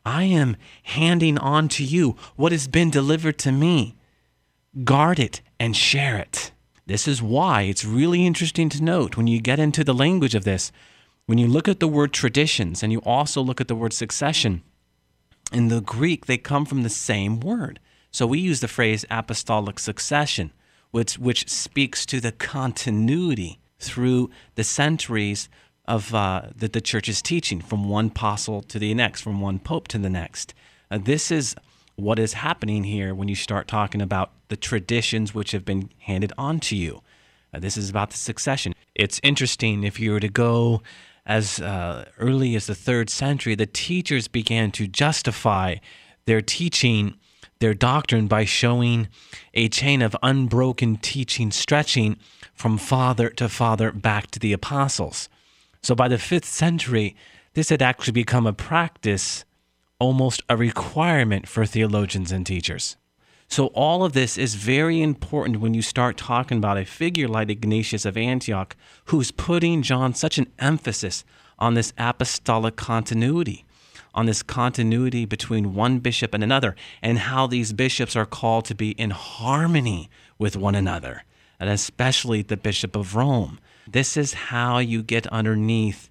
I 0.04 0.24
am 0.24 0.56
handing 0.82 1.38
on 1.38 1.68
to 1.68 1.84
you 1.84 2.16
what 2.34 2.50
has 2.50 2.66
been 2.66 2.90
delivered 2.90 3.38
to 3.38 3.52
me. 3.52 3.94
Guard 4.84 5.18
it 5.18 5.40
and 5.58 5.76
share 5.76 6.16
it. 6.16 6.52
This 6.86 7.08
is 7.08 7.22
why 7.22 7.62
it's 7.62 7.84
really 7.84 8.26
interesting 8.26 8.68
to 8.70 8.82
note 8.82 9.16
when 9.16 9.26
you 9.26 9.40
get 9.40 9.58
into 9.58 9.84
the 9.84 9.94
language 9.94 10.34
of 10.34 10.44
this, 10.44 10.72
when 11.26 11.38
you 11.38 11.46
look 11.46 11.68
at 11.68 11.80
the 11.80 11.88
word 11.88 12.12
traditions 12.12 12.82
and 12.82 12.92
you 12.92 13.00
also 13.00 13.42
look 13.42 13.60
at 13.60 13.68
the 13.68 13.74
word 13.74 13.92
succession, 13.92 14.62
in 15.52 15.68
the 15.68 15.80
Greek, 15.80 16.26
they 16.26 16.38
come 16.38 16.64
from 16.64 16.82
the 16.82 16.90
same 16.90 17.40
word. 17.40 17.80
So 18.10 18.26
we 18.26 18.38
use 18.38 18.60
the 18.60 18.68
phrase 18.68 19.04
apostolic 19.10 19.78
succession, 19.78 20.52
which, 20.90 21.18
which 21.18 21.48
speaks 21.48 22.06
to 22.06 22.20
the 22.20 22.32
continuity 22.32 23.60
through 23.78 24.30
the 24.54 24.64
centuries 24.64 25.48
of 25.86 26.14
uh, 26.14 26.42
the, 26.54 26.80
church 26.80 27.08
is 27.08 27.22
teaching, 27.22 27.60
from 27.60 27.88
one 27.88 28.08
apostle 28.08 28.62
to 28.62 28.78
the 28.78 28.92
next, 28.92 29.22
from 29.22 29.40
one 29.40 29.58
pope 29.58 29.88
to 29.88 29.98
the 29.98 30.10
next. 30.10 30.52
Uh, 30.90 30.98
this 30.98 31.30
is 31.30 31.54
what 31.98 32.20
is 32.20 32.34
happening 32.34 32.84
here 32.84 33.12
when 33.12 33.26
you 33.26 33.34
start 33.34 33.66
talking 33.66 34.00
about 34.00 34.30
the 34.48 34.56
traditions 34.56 35.34
which 35.34 35.50
have 35.50 35.64
been 35.64 35.90
handed 35.98 36.32
on 36.38 36.60
to 36.60 36.76
you. 36.76 37.02
Uh, 37.52 37.58
this 37.58 37.76
is 37.76 37.90
about 37.90 38.10
the 38.10 38.16
succession. 38.16 38.72
It's 38.94 39.20
interesting 39.24 39.82
if 39.82 39.98
you 39.98 40.12
were 40.12 40.20
to 40.20 40.28
go 40.28 40.80
as 41.26 41.60
uh, 41.60 42.04
early 42.18 42.54
as 42.54 42.68
the 42.68 42.74
third 42.74 43.10
century, 43.10 43.56
the 43.56 43.66
teachers 43.66 44.28
began 44.28 44.70
to 44.72 44.86
justify 44.86 45.76
their 46.24 46.40
teaching, 46.40 47.14
their 47.58 47.74
doctrine, 47.74 48.28
by 48.28 48.44
showing 48.44 49.08
a 49.52 49.68
chain 49.68 50.00
of 50.00 50.16
unbroken 50.22 50.96
teaching 50.96 51.50
stretching 51.50 52.16
from 52.54 52.78
father 52.78 53.28
to 53.30 53.48
father 53.48 53.90
back 53.90 54.30
to 54.30 54.38
the 54.38 54.52
apostles. 54.52 55.28
So 55.82 55.96
by 55.96 56.06
the 56.06 56.18
fifth 56.18 56.44
century, 56.44 57.16
this 57.54 57.70
had 57.70 57.82
actually 57.82 58.12
become 58.12 58.46
a 58.46 58.52
practice, 58.52 59.44
almost 59.98 60.42
a 60.48 60.56
requirement 60.56 61.48
for 61.48 61.66
theologians 61.66 62.32
and 62.32 62.46
teachers. 62.46 62.96
So, 63.50 63.66
all 63.68 64.04
of 64.04 64.12
this 64.12 64.36
is 64.36 64.56
very 64.56 65.00
important 65.00 65.60
when 65.60 65.72
you 65.72 65.80
start 65.80 66.18
talking 66.18 66.58
about 66.58 66.76
a 66.76 66.84
figure 66.84 67.28
like 67.28 67.48
Ignatius 67.48 68.04
of 68.04 68.16
Antioch, 68.16 68.76
who's 69.06 69.30
putting 69.30 69.82
John 69.82 70.12
such 70.12 70.36
an 70.36 70.52
emphasis 70.58 71.24
on 71.58 71.72
this 71.72 71.94
apostolic 71.96 72.76
continuity, 72.76 73.64
on 74.14 74.26
this 74.26 74.42
continuity 74.42 75.24
between 75.24 75.74
one 75.74 75.98
bishop 75.98 76.34
and 76.34 76.44
another, 76.44 76.76
and 77.00 77.20
how 77.20 77.46
these 77.46 77.72
bishops 77.72 78.14
are 78.14 78.26
called 78.26 78.66
to 78.66 78.74
be 78.74 78.90
in 78.92 79.10
harmony 79.10 80.10
with 80.38 80.54
one 80.54 80.74
another, 80.74 81.24
and 81.58 81.70
especially 81.70 82.42
the 82.42 82.56
Bishop 82.56 82.94
of 82.94 83.16
Rome. 83.16 83.58
This 83.90 84.18
is 84.18 84.34
how 84.34 84.78
you 84.78 85.02
get 85.02 85.26
underneath 85.28 86.07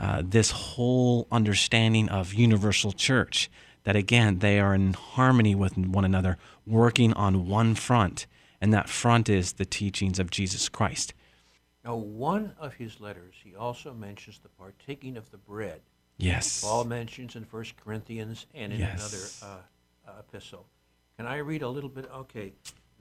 uh, 0.00 0.22
this 0.24 0.50
whole 0.50 1.26
understanding 1.32 2.08
of 2.08 2.32
universal 2.34 2.92
church 2.92 3.50
that 3.84 3.96
again 3.96 4.38
they 4.38 4.58
are 4.60 4.74
in 4.74 4.92
harmony 4.92 5.54
with 5.54 5.76
one 5.76 6.04
another 6.04 6.36
working 6.66 7.12
on 7.14 7.46
one 7.48 7.74
front 7.74 8.26
and 8.60 8.72
that 8.72 8.88
front 8.88 9.28
is 9.28 9.54
the 9.54 9.64
teachings 9.64 10.18
of 10.18 10.30
jesus 10.30 10.68
christ 10.68 11.14
Now, 11.84 11.96
one 11.96 12.52
of 12.58 12.74
his 12.74 13.00
letters, 13.00 13.34
he 13.42 13.54
also 13.54 13.94
mentions 13.94 14.38
the 14.40 14.48
partaking 14.50 15.16
of 15.16 15.30
the 15.30 15.38
bread. 15.38 15.80
yes 16.18 16.60
Paul 16.62 16.84
mentions 16.84 17.34
in 17.36 17.44
First 17.44 17.76
Corinthians 17.76 18.46
and 18.54 18.72
in 18.72 18.80
Yes. 18.80 18.98
another 19.42 19.54
uh, 20.06 20.10
uh, 20.10 20.20
epistle. 20.20 20.66
Can 21.16 21.26
I 21.26 21.38
read 21.38 21.62
a 21.62 21.68
little 21.68 21.88
bit? 21.90 22.08
Okay. 22.14 22.52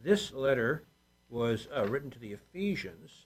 This 0.03 0.31
letter 0.31 0.83
was 1.29 1.67
uh, 1.75 1.85
written 1.87 2.09
to 2.11 2.19
the 2.19 2.31
Ephesians, 2.33 3.25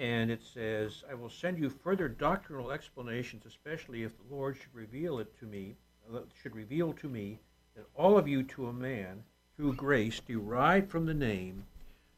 and 0.00 0.30
it 0.30 0.42
says, 0.42 1.04
I 1.10 1.14
will 1.14 1.28
send 1.28 1.58
you 1.58 1.68
further 1.68 2.08
doctrinal 2.08 2.70
explanations, 2.70 3.44
especially 3.44 4.02
if 4.02 4.16
the 4.16 4.34
Lord 4.34 4.56
should 4.56 4.74
reveal 4.74 5.18
it 5.18 5.38
to 5.40 5.44
me, 5.44 5.76
uh, 6.10 6.20
should 6.42 6.56
reveal 6.56 6.94
to 6.94 7.06
me 7.06 7.38
that 7.76 7.84
all 7.94 8.16
of 8.16 8.26
you 8.26 8.42
to 8.44 8.68
a 8.68 8.72
man, 8.72 9.22
through 9.54 9.74
grace 9.74 10.18
derived 10.20 10.90
from 10.90 11.04
the 11.04 11.12
name, 11.12 11.66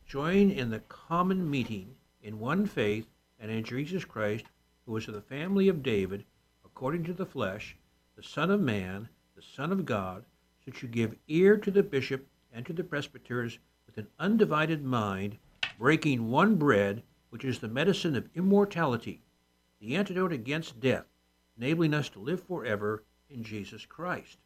join 0.07 0.49
in 0.49 0.71
the 0.71 0.79
common 0.89 1.51
meeting 1.51 1.97
in 2.23 2.39
one 2.39 2.67
faith 2.67 3.09
and 3.41 3.51
in 3.51 3.65
Jesus 3.65 4.05
Christ, 4.05 4.45
who 4.87 4.97
is 4.97 5.09
of 5.09 5.15
the 5.15 5.21
family 5.21 5.67
of 5.67 5.83
David, 5.83 6.25
according 6.65 7.03
to 7.07 7.13
the 7.13 7.27
flesh, 7.27 7.77
the 8.15 8.23
Son 8.23 8.53
of 8.53 8.61
Man, 8.61 9.09
the 9.35 9.43
Son 9.43 9.73
of 9.73 9.85
God, 9.85 10.25
since 10.65 10.85
you 10.85 10.89
give 10.89 11.17
ear 11.27 11.57
to 11.57 11.71
the 11.73 11.83
bishop 11.83 12.29
and 12.53 12.65
to 12.65 12.73
the 12.73 12.85
presbyters 12.85 13.59
with 13.87 13.99
an 13.99 14.07
undivided 14.21 14.85
mind, 14.85 15.37
breaking 15.81 16.31
one 16.31 16.55
bread, 16.55 17.03
which 17.33 17.47
is 17.47 17.61
the 17.61 17.69
medicine 17.69 18.15
of 18.15 18.29
immortality, 18.35 19.23
the 19.81 19.97
antidote 19.97 20.35
against 20.35 20.79
death, 20.81 21.07
enabling 21.57 21.95
us 21.95 22.11
to 22.11 22.19
live 22.19 22.43
forever 22.43 23.05
in 23.31 23.43
Jesus 23.43 23.87
Christ. 23.87 24.37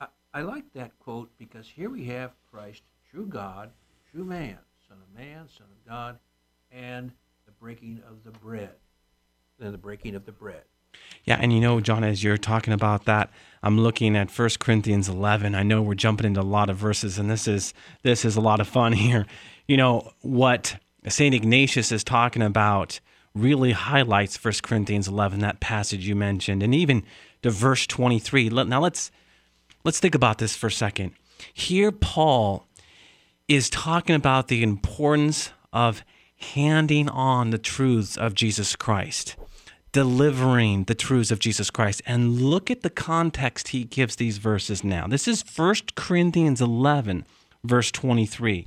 I, 0.00 0.06
I 0.32 0.42
like 0.42 0.72
that 0.74 0.96
quote 1.00 1.32
because 1.36 1.68
here 1.68 1.90
we 1.90 2.04
have 2.04 2.30
Christ, 2.48 2.82
true 3.10 3.26
God, 3.26 3.70
true 4.08 4.24
man, 4.24 4.58
Son 4.88 4.98
of 5.02 5.18
Man, 5.18 5.48
Son 5.48 5.66
of 5.68 5.90
God, 5.90 6.20
and 6.70 7.10
the 7.44 7.50
breaking 7.50 8.02
of 8.08 8.22
the 8.22 8.38
bread. 8.38 8.76
Then 9.58 9.72
the 9.72 9.78
breaking 9.78 10.14
of 10.14 10.26
the 10.26 10.32
bread. 10.32 10.62
Yeah, 11.24 11.38
and 11.40 11.52
you 11.52 11.58
know, 11.58 11.80
John, 11.80 12.04
as 12.04 12.22
you're 12.22 12.38
talking 12.38 12.72
about 12.72 13.04
that, 13.06 13.30
I'm 13.64 13.80
looking 13.80 14.14
at 14.14 14.30
1 14.30 14.50
Corinthians 14.60 15.08
11. 15.08 15.56
I 15.56 15.64
know 15.64 15.82
we're 15.82 15.94
jumping 15.94 16.26
into 16.26 16.40
a 16.40 16.42
lot 16.42 16.70
of 16.70 16.76
verses, 16.76 17.18
and 17.18 17.28
this 17.28 17.48
is 17.48 17.74
this 18.04 18.24
is 18.24 18.36
a 18.36 18.40
lot 18.40 18.60
of 18.60 18.68
fun 18.68 18.92
here. 18.92 19.26
You 19.66 19.76
know 19.76 20.12
what 20.20 20.76
Saint 21.06 21.34
Ignatius 21.34 21.92
is 21.92 22.02
talking 22.02 22.42
about 22.42 23.00
really 23.34 23.72
highlights 23.72 24.42
1 24.42 24.54
Corinthians 24.62 25.06
11, 25.06 25.38
that 25.40 25.60
passage 25.60 26.06
you 26.06 26.16
mentioned, 26.16 26.62
and 26.62 26.74
even 26.74 27.04
to 27.42 27.50
verse 27.50 27.86
23. 27.86 28.48
Now 28.48 28.80
let's 28.80 29.10
let's 29.84 30.00
think 30.00 30.14
about 30.14 30.38
this 30.38 30.56
for 30.56 30.66
a 30.66 30.72
second. 30.72 31.12
Here, 31.54 31.92
Paul 31.92 32.66
is 33.46 33.70
talking 33.70 34.16
about 34.16 34.48
the 34.48 34.62
importance 34.62 35.50
of 35.72 36.02
handing 36.36 37.08
on 37.08 37.50
the 37.50 37.58
truths 37.58 38.16
of 38.16 38.34
Jesus 38.34 38.74
Christ. 38.76 39.36
delivering 39.92 40.84
the 40.84 40.94
truths 40.94 41.30
of 41.30 41.38
Jesus 41.38 41.70
Christ. 41.70 42.02
And 42.06 42.40
look 42.40 42.70
at 42.70 42.82
the 42.82 42.90
context 42.90 43.68
he 43.68 43.84
gives 43.84 44.16
these 44.16 44.38
verses 44.38 44.84
now. 44.84 45.06
This 45.06 45.26
is 45.26 45.42
1 45.56 45.74
Corinthians 45.94 46.60
11, 46.60 47.24
verse 47.64 47.90
23. 47.90 48.66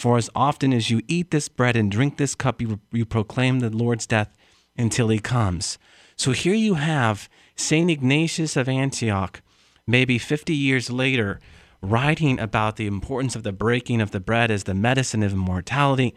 For 0.00 0.16
as 0.16 0.30
often 0.34 0.72
as 0.72 0.88
you 0.88 1.02
eat 1.08 1.30
this 1.30 1.50
bread 1.50 1.76
and 1.76 1.90
drink 1.90 2.16
this 2.16 2.34
cup, 2.34 2.62
you, 2.62 2.80
you 2.90 3.04
proclaim 3.04 3.60
the 3.60 3.68
Lord's 3.68 4.06
death 4.06 4.34
until 4.74 5.08
he 5.08 5.18
comes. 5.18 5.76
So 6.16 6.32
here 6.32 6.54
you 6.54 6.76
have 6.76 7.28
St. 7.54 7.90
Ignatius 7.90 8.56
of 8.56 8.66
Antioch, 8.66 9.42
maybe 9.86 10.16
50 10.16 10.54
years 10.54 10.88
later, 10.88 11.38
writing 11.82 12.40
about 12.40 12.76
the 12.76 12.86
importance 12.86 13.36
of 13.36 13.42
the 13.42 13.52
breaking 13.52 14.00
of 14.00 14.10
the 14.10 14.20
bread 14.20 14.50
as 14.50 14.64
the 14.64 14.72
medicine 14.72 15.22
of 15.22 15.34
immortality. 15.34 16.14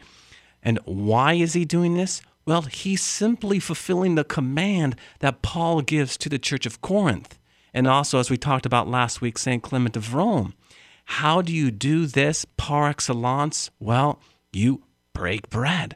And 0.62 0.80
why 0.86 1.34
is 1.34 1.52
he 1.52 1.66
doing 1.66 1.96
this? 1.96 2.22
Well, 2.46 2.62
he's 2.62 3.02
simply 3.02 3.60
fulfilling 3.60 4.16
the 4.16 4.24
command 4.24 4.96
that 5.20 5.42
Paul 5.42 5.82
gives 5.82 6.16
to 6.20 6.30
the 6.30 6.40
church 6.40 6.66
of 6.66 6.80
Corinth. 6.80 7.38
And 7.74 7.86
also, 7.86 8.18
as 8.18 8.30
we 8.30 8.38
talked 8.38 8.66
about 8.66 8.88
last 8.88 9.20
week, 9.20 9.38
St. 9.38 9.62
Clement 9.62 9.98
of 9.98 10.14
Rome. 10.14 10.54
How 11.06 11.42
do 11.42 11.54
you 11.54 11.72
do 11.72 12.06
this 12.06 12.46
par 12.58 12.90
excellence? 12.90 13.70
Well, 13.80 14.20
you 14.52 14.84
break 15.14 15.50
bread. 15.50 15.96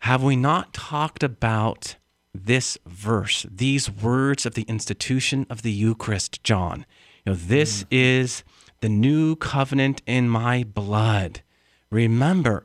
Have 0.00 0.22
we 0.22 0.36
not 0.36 0.72
talked 0.72 1.22
about 1.22 1.96
this 2.34 2.78
verse, 2.86 3.46
these 3.50 3.90
words 3.90 4.46
of 4.46 4.54
the 4.54 4.62
institution 4.62 5.46
of 5.50 5.62
the 5.62 5.72
Eucharist, 5.72 6.42
John? 6.44 6.86
You 7.24 7.32
know, 7.32 7.36
this 7.36 7.84
mm. 7.84 7.86
is 7.90 8.44
the 8.80 8.88
new 8.88 9.36
covenant 9.36 10.02
in 10.06 10.28
my 10.28 10.64
blood. 10.64 11.42
Remember, 11.90 12.64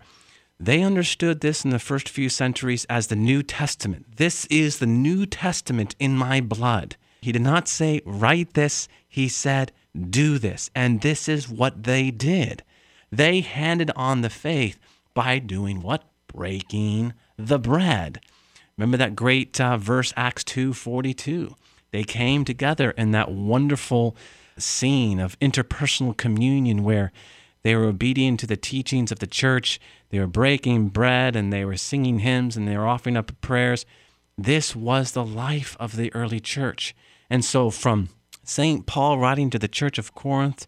they 0.60 0.82
understood 0.82 1.42
this 1.42 1.66
in 1.66 1.72
the 1.72 1.80
first 1.80 2.08
few 2.08 2.30
centuries 2.30 2.86
as 2.86 3.08
the 3.08 3.16
New 3.16 3.44
Testament. 3.44 4.18
This 4.18 4.46
is 4.46 4.80
the 4.80 4.86
New 4.86 5.26
Testament 5.26 5.96
in 6.00 6.16
my 6.16 6.40
blood. 6.40 6.96
He 7.22 7.32
did 7.32 7.42
not 7.42 7.68
say, 7.68 8.02
write 8.06 8.54
this. 8.54 8.88
He 9.08 9.28
said, 9.28 9.72
do 9.98 10.38
this. 10.38 10.70
And 10.76 11.02
this 11.02 11.28
is 11.30 11.50
what 11.50 11.84
they 11.84 12.12
did. 12.12 12.64
They 13.12 13.42
handed 13.42 13.92
on 13.96 14.22
the 14.22 14.30
faith 14.30 14.80
by 15.14 15.40
doing 15.40 15.82
what? 15.82 16.04
Breaking 16.28 17.14
the 17.38 17.60
bread. 17.60 18.20
Remember 18.78 18.98
that 18.98 19.16
great 19.16 19.60
uh, 19.62 19.78
verse, 19.78 20.14
Acts 20.18 20.44
2 20.44 20.74
42. 20.74 21.56
They 21.92 22.04
came 22.04 22.44
together 22.44 22.92
in 22.92 23.12
that 23.12 23.32
wonderful 23.32 24.16
scene 24.58 25.20
of 25.20 25.38
interpersonal 25.40 26.18
communion 26.18 26.84
where 26.84 27.12
they 27.62 27.76
were 27.76 27.86
obedient 27.86 28.40
to 28.42 28.48
the 28.48 28.58
teachings 28.58 29.12
of 29.12 29.20
the 29.20 29.28
church. 29.28 29.80
They 30.10 30.20
were 30.20 30.28
breaking 30.28 30.90
bread 30.90 31.36
and 31.36 31.54
they 31.54 31.66
were 31.66 31.78
singing 31.78 32.20
hymns 32.20 32.58
and 32.58 32.68
they 32.68 32.78
were 32.78 32.88
offering 32.88 33.16
up 33.16 33.40
prayers. 33.42 33.86
This 34.38 34.76
was 34.76 35.12
the 35.12 35.26
life 35.26 35.78
of 35.80 35.96
the 35.96 36.14
early 36.14 36.40
church. 36.40 36.96
And 37.30 37.46
so, 37.46 37.70
from 37.70 38.10
St. 38.44 38.86
Paul 38.86 39.20
writing 39.20 39.50
to 39.50 39.60
the 39.60 39.68
church 39.68 39.98
of 39.98 40.14
Corinth 40.14 40.68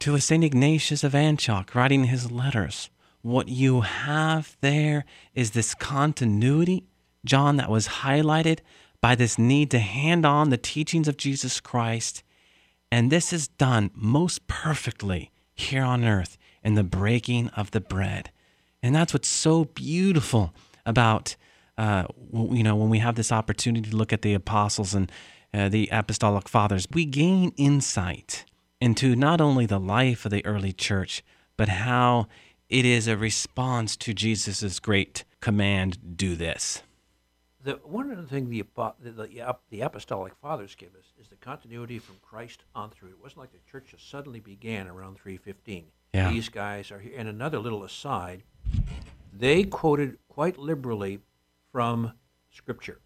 to 0.00 0.18
St. 0.18 0.44
Ignatius 0.44 1.02
of 1.02 1.14
Antioch 1.14 1.74
writing 1.74 2.04
his 2.04 2.30
letters, 2.30 2.90
what 3.22 3.48
you 3.48 3.80
have 3.80 4.56
there 4.60 5.06
is 5.34 5.52
this 5.52 5.74
continuity, 5.74 6.84
John, 7.24 7.56
that 7.56 7.70
was 7.70 7.88
highlighted 7.88 8.58
by 9.00 9.14
this 9.14 9.38
need 9.38 9.70
to 9.70 9.78
hand 9.78 10.26
on 10.26 10.50
the 10.50 10.58
teachings 10.58 11.08
of 11.08 11.16
Jesus 11.16 11.58
Christ. 11.60 12.22
And 12.92 13.10
this 13.10 13.32
is 13.32 13.48
done 13.48 13.90
most 13.94 14.46
perfectly 14.46 15.30
here 15.54 15.82
on 15.82 16.04
earth 16.04 16.36
in 16.62 16.74
the 16.74 16.84
breaking 16.84 17.48
of 17.50 17.70
the 17.70 17.80
bread. 17.80 18.30
And 18.82 18.94
that's 18.94 19.14
what's 19.14 19.28
so 19.28 19.64
beautiful 19.64 20.52
about, 20.84 21.36
uh, 21.78 22.04
you 22.30 22.62
know, 22.62 22.76
when 22.76 22.90
we 22.90 22.98
have 22.98 23.14
this 23.14 23.32
opportunity 23.32 23.88
to 23.88 23.96
look 23.96 24.12
at 24.12 24.20
the 24.20 24.34
apostles 24.34 24.94
and 24.94 25.10
uh, 25.54 25.68
the 25.68 25.88
apostolic 25.92 26.48
fathers, 26.48 26.86
we 26.92 27.04
gain 27.04 27.52
insight 27.56 28.44
into 28.80 29.14
not 29.14 29.40
only 29.40 29.66
the 29.66 29.78
life 29.78 30.24
of 30.24 30.32
the 30.32 30.44
early 30.44 30.72
church, 30.72 31.22
but 31.56 31.68
how 31.68 32.26
it 32.68 32.84
is 32.84 33.06
a 33.06 33.16
response 33.16 33.96
to 33.96 34.12
Jesus' 34.12 34.80
great 34.80 35.24
command 35.40 36.16
do 36.16 36.34
this. 36.34 36.82
The, 37.62 37.74
one 37.84 38.10
of 38.10 38.18
the 38.18 38.26
things 38.26 38.50
the, 38.50 38.64
the, 39.00 39.56
the, 39.70 39.80
apostolic 39.80 40.34
fathers 40.42 40.74
give 40.74 40.94
us 40.96 41.12
is 41.18 41.28
the 41.28 41.36
continuity 41.36 41.98
from 41.98 42.16
Christ 42.20 42.64
on 42.74 42.90
through. 42.90 43.10
It 43.10 43.22
wasn't 43.22 43.38
like 43.38 43.52
the 43.52 43.70
church 43.70 43.86
just 43.92 44.10
suddenly 44.10 44.40
began 44.40 44.86
around 44.86 45.18
315. 45.18 45.86
Yeah. 46.12 46.30
These 46.30 46.50
guys 46.50 46.90
are 46.90 46.98
here. 46.98 47.14
And 47.16 47.26
another 47.28 47.58
little 47.58 47.84
aside, 47.84 48.42
they 49.32 49.64
quoted 49.64 50.18
quite 50.28 50.58
liberally 50.58 51.20
from 51.72 52.12
Scripture. 52.50 52.98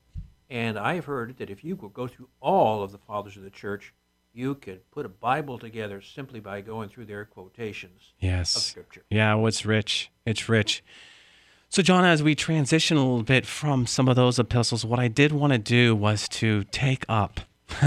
And 0.50 0.78
I've 0.78 1.04
heard 1.04 1.36
that 1.38 1.50
if 1.50 1.62
you 1.62 1.76
could 1.76 1.92
go 1.92 2.06
through 2.06 2.28
all 2.40 2.82
of 2.82 2.92
the 2.92 2.98
fathers 2.98 3.36
of 3.36 3.42
the 3.42 3.50
church, 3.50 3.92
you 4.32 4.54
could 4.54 4.88
put 4.90 5.04
a 5.04 5.08
Bible 5.08 5.58
together 5.58 6.00
simply 6.00 6.40
by 6.40 6.60
going 6.60 6.88
through 6.88 7.06
their 7.06 7.24
quotations 7.24 8.12
yes. 8.20 8.56
of 8.56 8.62
Scripture. 8.62 9.02
Yeah, 9.10 9.34
well, 9.34 9.46
it's 9.46 9.66
rich. 9.66 10.10
It's 10.24 10.48
rich. 10.48 10.82
So, 11.70 11.82
John, 11.82 12.04
as 12.04 12.22
we 12.22 12.34
transition 12.34 12.96
a 12.96 13.00
little 13.00 13.22
bit 13.22 13.44
from 13.44 13.86
some 13.86 14.08
of 14.08 14.16
those 14.16 14.38
epistles, 14.38 14.86
what 14.86 14.98
I 14.98 15.08
did 15.08 15.32
want 15.32 15.52
to 15.52 15.58
do 15.58 15.94
was 15.94 16.26
to 16.30 16.64
take 16.64 17.04
up 17.10 17.40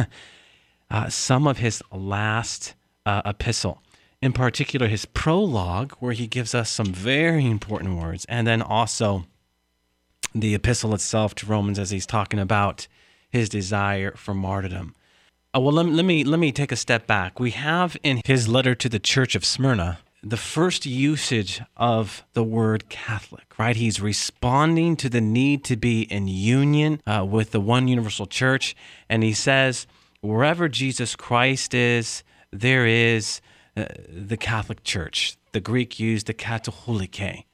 uh, 0.92 1.10
some 1.10 1.48
of 1.48 1.58
his 1.58 1.82
last 1.92 2.76
uh, 3.08 3.24
epistle, 3.26 3.82
in 4.22 4.34
particular 4.34 4.88
his 4.88 5.06
prologue, 5.06 5.94
where 5.94 6.14
he 6.14 6.28
gives 6.28 6.54
us 6.54 6.70
some 6.70 6.94
very 6.94 7.46
important 7.46 8.00
words, 8.00 8.26
and 8.30 8.46
then 8.46 8.62
also 8.62 9.26
the 10.34 10.56
epistle 10.56 10.94
itself 10.94 11.36
to 11.36 11.46
Romans 11.46 11.80
as 11.80 11.92
he's 11.92 12.06
talking 12.06 12.40
about 12.40 12.88
his 13.30 13.50
desire 13.50 14.14
for 14.16 14.34
martyrdom. 14.34 14.96
Uh, 15.56 15.60
well, 15.60 15.74
let, 15.74 15.86
let, 15.86 16.06
me 16.06 16.24
let 16.24 16.40
me 16.40 16.52
take 16.52 16.72
a 16.72 16.78
step 16.78 17.08
back. 17.08 17.40
We 17.40 17.52
have 17.52 17.98
in 18.04 18.22
his 18.26 18.48
letter 18.48 18.74
to 18.76 18.88
the 18.88 19.00
church 19.00 19.36
of 19.36 19.44
Smyrna 19.44 20.00
the 20.24 20.38
first 20.38 20.86
usage 20.86 21.62
of 21.76 22.24
the 22.34 22.44
word 22.44 22.90
Catholic, 22.90 23.58
right? 23.58 23.76
He's 23.76 24.00
responding 24.00 24.96
to 24.98 25.10
the 25.10 25.22
need 25.22 25.64
to 25.66 25.76
be 25.76 26.04
in 26.04 26.28
union 26.28 27.02
uh, 27.08 27.26
with 27.28 27.52
the 27.52 27.60
one 27.60 27.88
universal 27.88 28.28
church. 28.28 28.76
And 29.10 29.24
he 29.24 29.34
says, 29.34 29.88
wherever 30.22 30.70
Jesus 30.70 31.16
Christ 31.16 31.74
is, 31.74 32.24
there 32.52 32.86
is 32.86 33.42
uh, 33.76 33.86
the 34.08 34.38
Catholic 34.38 34.84
Church. 34.84 35.38
The 35.54 35.60
Greek 35.60 36.00
used 36.00 36.28
the 36.28 36.34
katholike. 36.34 37.46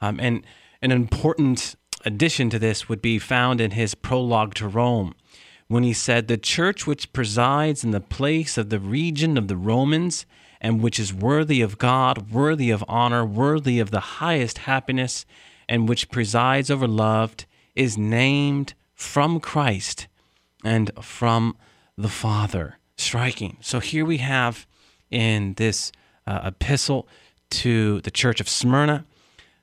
Um, 0.00 0.18
and 0.20 0.44
an 0.82 0.90
important 0.90 1.76
addition 2.04 2.50
to 2.50 2.58
this 2.58 2.88
would 2.88 3.02
be 3.02 3.18
found 3.18 3.60
in 3.60 3.72
his 3.72 3.94
prologue 3.94 4.54
to 4.54 4.68
Rome 4.68 5.14
when 5.68 5.82
he 5.82 5.92
said, 5.92 6.28
The 6.28 6.36
church 6.36 6.86
which 6.86 7.12
presides 7.12 7.84
in 7.84 7.90
the 7.90 8.00
place 8.00 8.56
of 8.58 8.70
the 8.70 8.80
region 8.80 9.36
of 9.36 9.48
the 9.48 9.56
Romans 9.56 10.26
and 10.60 10.82
which 10.82 10.98
is 10.98 11.12
worthy 11.12 11.60
of 11.60 11.78
God, 11.78 12.30
worthy 12.30 12.70
of 12.70 12.84
honor, 12.88 13.24
worthy 13.24 13.78
of 13.78 13.90
the 13.90 14.00
highest 14.00 14.58
happiness, 14.58 15.26
and 15.68 15.88
which 15.88 16.10
presides 16.10 16.70
over 16.70 16.88
loved, 16.88 17.46
is 17.74 17.98
named 17.98 18.74
from 18.94 19.40
Christ 19.40 20.06
and 20.64 20.90
from 21.02 21.56
the 21.96 22.08
Father. 22.08 22.78
Striking. 22.96 23.58
So 23.60 23.78
here 23.78 24.06
we 24.06 24.18
have 24.18 24.66
in 25.10 25.54
this 25.54 25.92
uh, 26.26 26.40
epistle 26.44 27.06
to 27.50 28.00
the 28.00 28.10
church 28.10 28.40
of 28.40 28.48
Smyrna. 28.48 29.04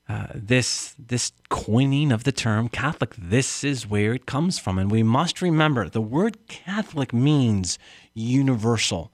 Uh, 0.06 0.26
this 0.34 0.94
this 0.98 1.32
coining 1.48 2.12
of 2.12 2.24
the 2.24 2.32
term 2.32 2.68
Catholic. 2.68 3.14
This 3.16 3.64
is 3.64 3.86
where 3.86 4.12
it 4.12 4.26
comes 4.26 4.58
from, 4.58 4.78
and 4.78 4.90
we 4.90 5.02
must 5.02 5.40
remember 5.40 5.88
the 5.88 6.02
word 6.02 6.46
Catholic 6.46 7.14
means 7.14 7.78
universal 8.12 9.10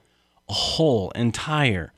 whole, 0.51 1.11
entire. 1.11 1.93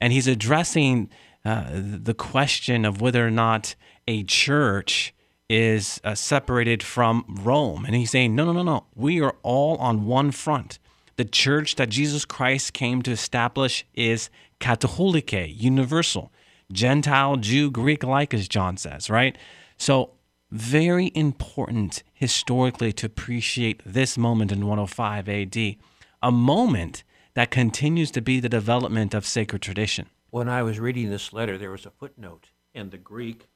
And 0.00 0.12
he's 0.12 0.26
addressing 0.26 1.10
uh, 1.44 1.66
the 1.72 2.14
question 2.14 2.84
of 2.84 3.00
whether 3.00 3.26
or 3.26 3.30
not 3.30 3.74
a 4.08 4.24
church 4.24 5.14
is 5.48 6.00
uh, 6.02 6.14
separated 6.14 6.82
from 6.82 7.24
Rome. 7.28 7.84
And 7.84 7.94
he's 7.94 8.10
saying, 8.10 8.34
no, 8.34 8.44
no, 8.44 8.52
no, 8.52 8.62
no. 8.62 8.86
We 8.94 9.20
are 9.20 9.36
all 9.42 9.76
on 9.76 10.06
one 10.06 10.30
front. 10.30 10.78
The 11.16 11.24
church 11.24 11.76
that 11.76 11.90
Jesus 11.90 12.24
Christ 12.24 12.72
came 12.72 13.02
to 13.02 13.10
establish 13.10 13.84
is 13.94 14.30
katholike, 14.60 15.52
universal, 15.54 16.32
Gentile, 16.70 17.36
Jew, 17.36 17.70
Greek 17.70 18.02
alike, 18.02 18.34
as 18.34 18.48
John 18.48 18.76
says, 18.76 19.10
right? 19.10 19.36
So 19.76 20.12
very 20.50 21.10
important 21.14 22.02
historically 22.12 22.92
to 22.92 23.06
appreciate 23.06 23.80
this 23.86 24.18
moment 24.18 24.52
in 24.52 24.66
105 24.66 25.28
AD, 25.28 25.76
a 26.22 26.30
moment 26.30 27.02
that 27.34 27.50
continues 27.50 28.10
to 28.10 28.20
be 28.20 28.38
the 28.38 28.48
development 28.48 29.14
of 29.14 29.26
sacred 29.26 29.62
tradition. 29.62 30.08
When 30.30 30.48
I 30.48 30.62
was 30.62 30.78
reading 30.78 31.10
this 31.10 31.32
letter, 31.32 31.56
there 31.58 31.70
was 31.70 31.86
a 31.86 31.90
footnote, 31.90 32.50
and 32.74 32.90
the 32.90 32.98
Greek 32.98 33.48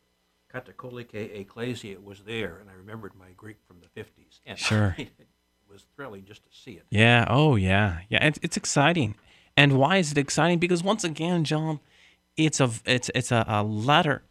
katakolike 0.52 1.14
ecclesia 1.14 2.00
was 2.00 2.20
there, 2.20 2.58
and 2.58 2.70
I 2.70 2.74
remembered 2.74 3.12
my 3.14 3.28
Greek 3.36 3.56
from 3.66 3.76
the 3.80 4.00
50s. 4.00 4.40
And 4.46 4.58
Sure. 4.58 4.94
it 4.98 5.10
was 5.70 5.84
thrilling 5.94 6.24
just 6.24 6.44
to 6.44 6.50
see 6.50 6.72
it. 6.72 6.84
Yeah. 6.90 7.26
Oh, 7.28 7.56
yeah. 7.56 8.00
Yeah. 8.08 8.26
It's, 8.26 8.38
it's 8.42 8.56
exciting. 8.56 9.16
And 9.56 9.78
why 9.78 9.98
is 9.98 10.12
it 10.12 10.18
exciting? 10.18 10.58
Because 10.58 10.82
once 10.82 11.04
again, 11.04 11.44
John, 11.44 11.80
it's 12.36 12.60
a 12.60 12.70
it's 12.84 13.10
it's 13.14 13.32
a, 13.32 13.44
a 13.48 13.62
letter 13.62 14.22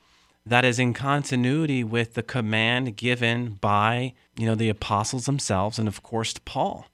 that 0.46 0.63
is 0.63 0.78
in 0.78 0.94
continuity 0.94 1.84
with 1.84 2.13
the 2.13 2.24
command 2.24 2.96
given 2.96 3.58
by 3.62 4.13
you 4.38 4.46
know 4.46 4.56
the 4.56 4.70
apostles 4.70 5.26
themselves, 5.26 5.80
and 5.80 5.88
of 5.88 6.04
course 6.04 6.34
Paul. 6.46 6.88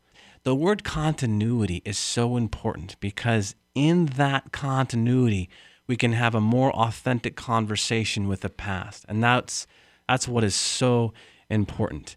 The 0.44 0.56
word 0.56 0.84
continuity 0.84 1.84
is 1.86 2.00
so 2.00 2.36
important 2.36 3.00
because 3.00 3.56
in 3.76 4.08
that 4.08 4.52
continuity 4.52 5.50
we 5.86 5.96
can 5.96 6.14
have 6.14 6.34
a 6.34 6.42
more 6.42 6.72
authentic 6.72 7.36
conversation 7.36 8.28
with 8.28 8.42
the 8.42 8.50
past, 8.50 9.06
and 9.08 9.24
that's 9.24 9.68
that's 10.08 10.28
what 10.28 10.44
is 10.44 10.56
so 10.56 11.14
important. 11.50 12.16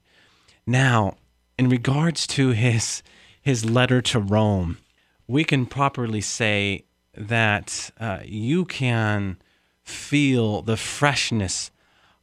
Now, 0.66 1.16
in 1.59 1.68
regards 1.68 2.26
to 2.28 2.50
his 2.50 3.02
his 3.42 3.64
letter 3.64 4.00
to 4.00 4.20
Rome, 4.20 4.78
we 5.26 5.44
can 5.44 5.66
properly 5.66 6.20
say 6.20 6.85
that 7.16 7.90
uh, 7.98 8.20
you 8.24 8.64
can 8.64 9.37
feel 9.83 10.62
the 10.62 10.77
freshness 10.77 11.70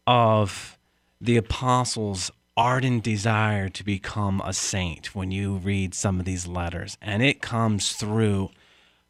of 0.07 0.77
the 1.19 1.37
apostles' 1.37 2.31
ardent 2.57 3.03
desire 3.03 3.69
to 3.69 3.83
become 3.83 4.41
a 4.43 4.53
saint 4.53 5.15
when 5.15 5.31
you 5.31 5.55
read 5.55 5.93
some 5.93 6.19
of 6.19 6.25
these 6.25 6.47
letters, 6.47 6.97
and 7.01 7.23
it 7.23 7.41
comes 7.41 7.93
through 7.93 8.49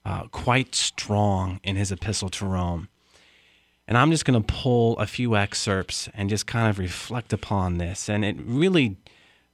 uh, 0.05 0.23
quite 0.27 0.75
strong 0.75 1.59
in 1.63 1.75
his 1.75 1.91
epistle 1.91 2.29
to 2.29 2.45
Rome. 2.45 2.87
And 3.87 3.97
I'm 3.97 4.11
just 4.11 4.25
going 4.25 4.41
to 4.41 4.53
pull 4.53 4.97
a 4.99 5.05
few 5.05 5.35
excerpts 5.35 6.07
and 6.13 6.29
just 6.29 6.47
kind 6.47 6.69
of 6.69 6.79
reflect 6.79 7.33
upon 7.33 7.77
this. 7.77 8.09
And 8.09 8.23
it 8.23 8.37
really 8.39 8.95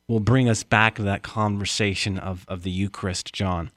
will 0.08 0.20
bring 0.20 0.48
us 0.48 0.63
back 0.63 0.96
to 0.96 1.04
that 1.04 1.24
conversation 1.24 2.20
of, 2.20 2.46
of 2.48 2.63
the 2.63 2.70
Eucharist, 2.70 3.34
John. 3.34 3.72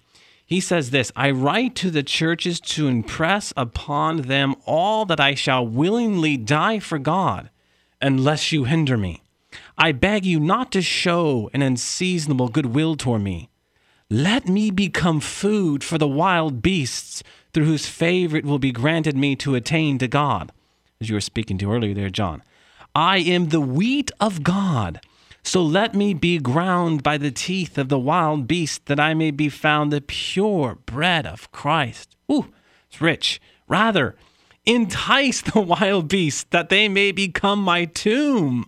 He 0.51 0.59
says 0.59 0.91
this 0.91 1.13
I 1.15 1.31
write 1.31 1.77
to 1.77 1.93
the 1.93 2.03
churches 2.03 2.59
to 2.61 2.89
impress 2.89 3.53
upon 3.57 4.23
them 4.23 4.57
all 4.67 5.07
that 5.07 5.21
I 5.21 5.37
shall 5.37 5.65
willingly 5.65 6.37
die 6.37 6.81
for 6.81 6.99
God, 6.99 7.51
unless 8.03 8.51
you 8.51 8.65
hinder 8.65 8.97
me. 8.99 9.23
I 9.79 9.93
beg 9.93 10.27
you 10.27 10.41
not 10.41 10.73
to 10.73 10.83
show 10.83 11.51
an 11.55 11.63
unseasonable 11.63 12.49
goodwill 12.49 12.97
toward 12.97 13.23
me. 13.23 13.49
Let 14.11 14.49
me 14.49 14.73
become 14.73 15.21
food 15.21 15.85
for 15.85 15.99
the 15.99 16.09
wild 16.09 16.63
beasts 16.63 17.23
through 17.53 17.67
whose 17.67 17.87
favor 17.87 18.37
it 18.37 18.45
will 18.45 18.59
be 18.59 18.73
granted 18.73 19.17
me 19.17 19.37
to 19.37 19.55
attain 19.55 19.99
to 19.99 20.09
God. 20.09 20.51
As 21.01 21.09
you 21.09 21.15
were 21.15 21.21
speaking 21.21 21.59
to 21.59 21.73
earlier 21.73 21.95
there, 21.95 22.11
John. 22.11 22.43
I 22.93 23.19
am 23.19 23.51
the 23.51 23.61
wheat 23.61 24.11
of 24.19 24.43
God. 24.43 25.01
So 25.43 25.63
let 25.63 25.95
me 25.95 26.15
be 26.15 26.39
ground 26.39 27.03
by 27.03 27.17
the 27.19 27.31
teeth 27.31 27.79
of 27.79 27.89
the 27.89 27.99
wild 27.99 28.47
beast, 28.47 28.87
that 28.87 29.01
I 29.01 29.15
may 29.15 29.31
be 29.31 29.49
found 29.49 29.93
the 29.93 30.01
pure 30.01 30.79
bread 30.87 31.27
of 31.27 31.51
Christ. 31.51 32.15
Ooh, 32.31 32.53
it's 32.89 33.01
rich. 33.01 33.41
Rather, 33.67 34.17
entice 34.67 35.41
the 35.41 35.61
wild 35.61 36.09
beasts, 36.09 36.45
that 36.51 36.69
they 36.69 36.89
may 36.89 37.11
become 37.11 37.63
my 37.63 37.87
tomb. 37.87 38.67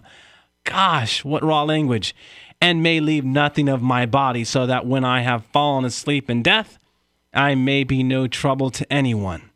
Gosh, 0.64 1.24
what 1.24 1.44
raw 1.44 1.62
language. 1.62 2.14
And 2.61 2.82
may 2.82 3.00
leave 3.00 3.24
nothing 3.24 3.68
of 3.68 3.82
my 3.82 4.06
body, 4.06 4.44
so 4.44 4.66
that 4.66 4.87
when 4.87 5.04
I 5.04 5.22
have 5.22 5.44
fallen 5.46 5.85
asleep 5.85 6.30
in 6.30 6.42
death, 6.42 6.78
I 7.35 7.54
may 7.54 7.85
be 7.85 8.02
no 8.02 8.26
trouble 8.28 8.70
to 8.70 8.92
anyone. 8.92 9.50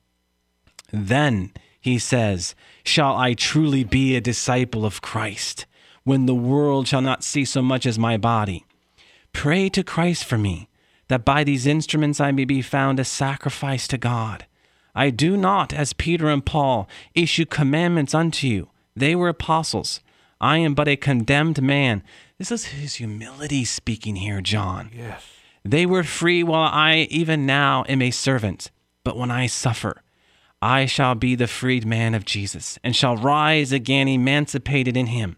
Then, 0.92 1.52
he 1.80 1.98
says, 1.98 2.54
shall 2.84 3.16
I 3.16 3.34
truly 3.34 3.84
be 3.84 4.16
a 4.16 4.20
disciple 4.20 4.84
of 4.84 5.02
Christ, 5.02 5.66
when 6.06 6.26
the 6.26 6.34
world 6.36 6.86
shall 6.86 7.00
not 7.00 7.24
see 7.24 7.44
so 7.44 7.60
much 7.60 7.84
as 7.84 7.98
my 7.98 8.16
body. 8.16 8.64
Pray 9.32 9.68
to 9.68 9.82
Christ 9.82 10.24
for 10.24 10.38
me, 10.38 10.68
that 11.08 11.24
by 11.24 11.42
these 11.42 11.66
instruments 11.66 12.20
I 12.20 12.30
may 12.30 12.44
be 12.44 12.62
found 12.62 13.00
a 13.00 13.04
sacrifice 13.04 13.88
to 13.88 13.98
God. 13.98 14.46
I 14.94 15.10
do 15.10 15.36
not, 15.36 15.72
as 15.72 15.92
Peter 15.92 16.28
and 16.28 16.46
Paul, 16.46 16.88
issue 17.16 17.44
commandments 17.44 18.14
unto 18.14 18.46
you. 18.46 18.70
They 18.94 19.16
were 19.16 19.28
apostles. 19.28 19.98
I 20.40 20.58
am 20.58 20.74
but 20.74 20.86
a 20.86 20.94
condemned 20.94 21.60
man. 21.60 22.04
This 22.38 22.52
is 22.52 22.66
his 22.66 22.94
humility 22.94 23.64
speaking 23.64 24.14
here, 24.14 24.40
John. 24.40 24.90
Yes. 24.96 25.24
They 25.64 25.86
were 25.86 26.04
free 26.04 26.44
while 26.44 26.70
I 26.72 27.08
even 27.10 27.46
now 27.46 27.84
am 27.88 28.00
a 28.00 28.12
servant. 28.12 28.70
But 29.02 29.16
when 29.16 29.32
I 29.32 29.48
suffer, 29.48 30.04
I 30.62 30.86
shall 30.86 31.16
be 31.16 31.34
the 31.34 31.48
freed 31.48 31.84
man 31.84 32.14
of 32.14 32.24
Jesus, 32.24 32.78
and 32.84 32.94
shall 32.94 33.16
rise 33.16 33.72
again 33.72 34.06
emancipated 34.06 34.96
in 34.96 35.06
him. 35.06 35.36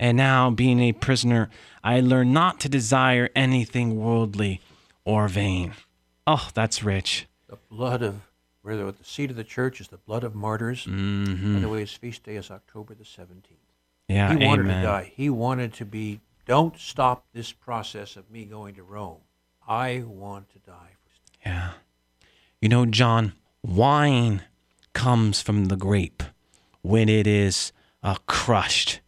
And 0.00 0.16
now, 0.16 0.50
being 0.50 0.80
a 0.80 0.92
prisoner, 0.92 1.50
I 1.82 2.00
learn 2.00 2.32
not 2.32 2.60
to 2.60 2.68
desire 2.68 3.30
anything 3.34 3.98
worldly 3.98 4.60
or 5.04 5.26
vain. 5.28 5.72
Oh, 6.26 6.48
that's 6.54 6.82
rich. 6.82 7.26
The 7.48 7.58
blood 7.70 8.02
of, 8.02 8.20
where 8.62 8.76
the, 8.76 8.92
the 8.92 9.04
seat 9.04 9.30
of 9.30 9.36
the 9.36 9.44
church 9.44 9.80
is 9.80 9.88
the 9.88 9.96
blood 9.96 10.22
of 10.22 10.34
martyrs. 10.34 10.84
Mm-hmm. 10.84 11.54
By 11.54 11.60
the 11.60 11.68
way, 11.68 11.80
his 11.80 11.92
feast 11.92 12.22
day 12.22 12.36
is 12.36 12.50
October 12.50 12.94
the 12.94 13.04
17th. 13.04 13.56
Yeah, 14.08 14.36
he 14.36 14.46
wanted 14.46 14.66
amen. 14.66 14.82
to 14.82 14.86
die. 14.86 15.12
He 15.14 15.28
wanted 15.30 15.74
to 15.74 15.84
be, 15.84 16.20
don't 16.46 16.78
stop 16.78 17.24
this 17.34 17.52
process 17.52 18.16
of 18.16 18.30
me 18.30 18.44
going 18.44 18.74
to 18.76 18.82
Rome. 18.82 19.18
I 19.66 20.04
want 20.06 20.48
to 20.50 20.58
die. 20.60 20.90
For 21.02 21.48
Yeah. 21.48 21.70
You 22.60 22.68
know, 22.68 22.86
John, 22.86 23.34
wine 23.62 24.42
comes 24.92 25.42
from 25.42 25.66
the 25.66 25.76
grape 25.76 26.22
when 26.82 27.08
it 27.08 27.26
is 27.26 27.72
uh, 28.02 28.16
crushed, 28.26 29.00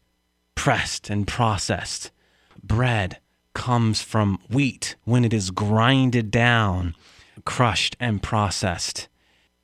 pressed, 0.60 1.08
and 1.08 1.26
processed. 1.26 2.10
Bread 2.62 3.16
comes 3.54 4.02
from 4.02 4.38
wheat 4.50 4.94
when 5.04 5.24
it 5.24 5.32
is 5.32 5.50
grinded 5.50 6.30
down, 6.30 6.94
crushed, 7.46 7.96
and 7.98 8.22
processed. 8.22 9.08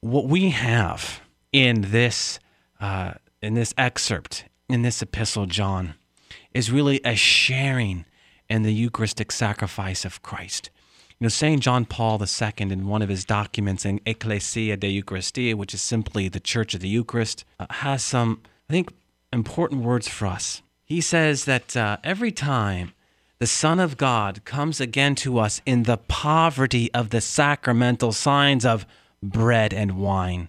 What 0.01 0.25
we 0.25 0.49
have 0.53 1.21
in 1.53 1.83
this 1.91 2.39
uh, 2.81 3.13
in 3.43 3.53
this 3.53 3.75
excerpt 3.77 4.47
in 4.71 4.81
this 4.81 5.03
epistle, 5.03 5.45
John, 5.45 5.97
is 6.55 6.73
really 6.73 7.03
a 7.05 7.15
sharing 7.15 8.07
in 8.49 8.63
the 8.63 8.73
Eucharistic 8.73 9.31
sacrifice 9.31 10.07
of 10.07 10.23
Christ. 10.23 10.71
You 11.21 11.27
know, 11.27 11.29
St. 11.29 11.63
John 11.63 11.85
Paul 11.85 12.19
II, 12.23 12.73
in 12.73 12.89
one 12.89 13.03
of 13.03 13.11
his 13.11 13.27
documents 13.27 13.85
in 13.85 14.01
Ecclesia 14.07 14.79
de 14.79 15.03
Eucharistia, 15.03 15.57
which 15.57 15.75
is 15.75 15.83
simply 15.83 16.31
the 16.31 16.41
Church 16.41 16.73
of 16.73 16.81
the 16.81 16.89
Eucharist, 16.89 17.45
uh, 17.61 17.67
has 17.69 18.03
some, 18.03 18.41
I 18.71 18.73
think, 18.73 18.95
important 19.31 19.83
words 19.83 20.09
for 20.09 20.27
us. 20.27 20.63
He 20.87 21.01
says 21.01 21.47
that 21.47 21.77
uh, 21.77 21.97
every 22.05 22.31
time 22.31 22.95
the 23.41 23.47
Son 23.47 23.81
of 23.81 23.97
God 23.97 24.45
comes 24.45 24.81
again 24.81 25.17
to 25.17 25.39
us 25.41 25.61
in 25.67 25.83
the 25.83 25.97
poverty 25.97 26.95
of 26.95 27.11
the 27.11 27.21
sacramental 27.21 28.13
signs 28.13 28.65
of 28.65 28.87
bread 29.21 29.75
and 29.75 29.99
wine, 29.99 30.49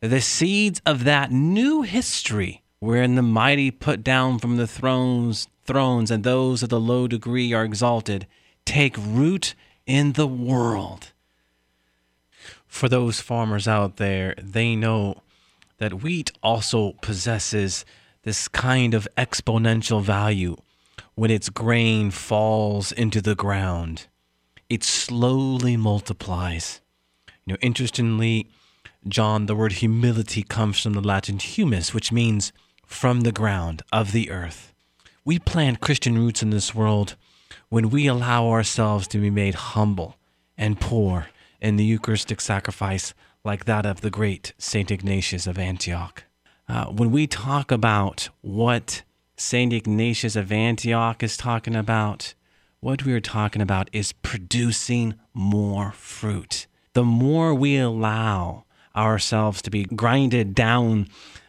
the 0.00 0.20
seeds 0.20 0.82
of 0.84 1.04
that 1.04 1.32
new 1.32 1.80
history 1.80 2.62
wherein 2.78 3.14
the 3.14 3.22
mighty 3.22 3.70
put 3.70 4.04
down 4.04 4.38
from 4.38 4.58
the 4.58 4.66
thrones 4.66 5.48
thrones 5.64 6.10
and 6.10 6.24
those 6.24 6.62
of 6.62 6.68
the 6.68 6.80
low 6.80 7.06
degree 7.06 7.52
are 7.52 7.64
exalted 7.64 8.26
take 8.64 8.96
root 8.98 9.54
in 9.86 10.12
the 10.12 10.26
world. 10.26 11.12
For 12.66 12.88
those 12.88 13.20
farmers 13.20 13.66
out 13.66 13.96
there 13.96 14.34
they 14.36 14.76
know 14.76 15.22
that 15.78 16.02
wheat 16.02 16.32
also 16.42 16.92
possesses 17.00 17.86
this 18.22 18.48
kind 18.48 18.94
of 18.94 19.08
exponential 19.16 20.02
value 20.02 20.56
when 21.14 21.30
its 21.30 21.48
grain 21.48 22.10
falls 22.10 22.92
into 22.92 23.20
the 23.20 23.34
ground 23.34 24.06
it 24.68 24.84
slowly 24.84 25.76
multiplies 25.76 26.80
you 27.44 27.52
know 27.52 27.58
interestingly 27.60 28.48
John, 29.08 29.46
the 29.46 29.56
word 29.56 29.72
humility 29.72 30.42
comes 30.42 30.80
from 30.80 30.92
the 30.92 31.00
Latin 31.00 31.38
humus, 31.38 31.94
which 31.94 32.12
means 32.12 32.52
from 32.84 33.22
the 33.22 33.32
ground 33.32 33.82
of 33.90 34.12
the 34.12 34.30
earth. 34.30 34.74
We 35.24 35.38
plant 35.38 35.80
Christian 35.80 36.18
roots 36.18 36.42
in 36.42 36.50
this 36.50 36.74
world 36.74 37.16
when 37.70 37.88
we 37.88 38.06
allow 38.06 38.48
ourselves 38.48 39.08
to 39.08 39.18
be 39.18 39.30
made 39.30 39.54
humble 39.54 40.16
and 40.58 40.78
poor 40.78 41.28
in 41.62 41.76
the 41.76 41.84
Eucharistic 41.84 42.42
sacrifice, 42.42 43.14
like 43.42 43.64
that 43.64 43.86
of 43.86 44.02
the 44.02 44.10
great 44.10 44.52
Saint 44.58 44.90
Ignatius 44.90 45.46
of 45.46 45.58
Antioch. 45.58 46.24
Uh, 46.70 46.84
when 46.86 47.10
we 47.10 47.26
talk 47.26 47.72
about 47.72 48.28
what 48.42 49.02
Saint 49.36 49.72
Ignatius 49.72 50.36
of 50.36 50.52
Antioch 50.52 51.20
is 51.20 51.36
talking 51.36 51.74
about, 51.74 52.34
what 52.78 53.04
we 53.04 53.12
are 53.12 53.20
talking 53.20 53.60
about 53.60 53.90
is 53.92 54.12
producing 54.12 55.14
more 55.34 55.90
fruit. 55.90 56.68
The 56.92 57.02
more 57.02 57.52
we 57.52 57.76
allow 57.76 58.66
ourselves 58.94 59.62
to 59.62 59.70
be 59.70 59.82
grinded 59.82 60.54
down 60.54 61.08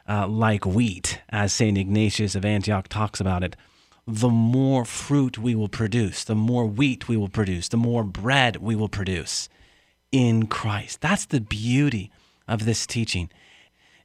uh, 0.10 0.28
like 0.28 0.66
wheat, 0.66 1.22
as 1.30 1.54
St. 1.54 1.78
Ignatius 1.78 2.34
of 2.34 2.44
Antioch 2.44 2.88
talks 2.88 3.20
about 3.20 3.44
it, 3.44 3.56
the 4.08 4.30
more 4.30 4.86
fruit 4.86 5.38
we 5.38 5.54
will 5.54 5.70
produce, 5.70 6.24
the 6.24 6.34
more 6.34 6.66
wheat 6.66 7.08
we 7.08 7.16
will 7.16 7.30
produce, 7.30 7.68
the 7.68 7.78
more 7.78 8.04
bread 8.04 8.56
we 8.56 8.76
will 8.76 8.90
produce 8.90 9.50
in 10.12 10.48
Christ. 10.48 11.00
That's 11.00 11.28
the 11.28 11.42
beauty 11.42 12.10
of 12.48 12.66
this 12.66 12.88
teaching. 12.88 13.30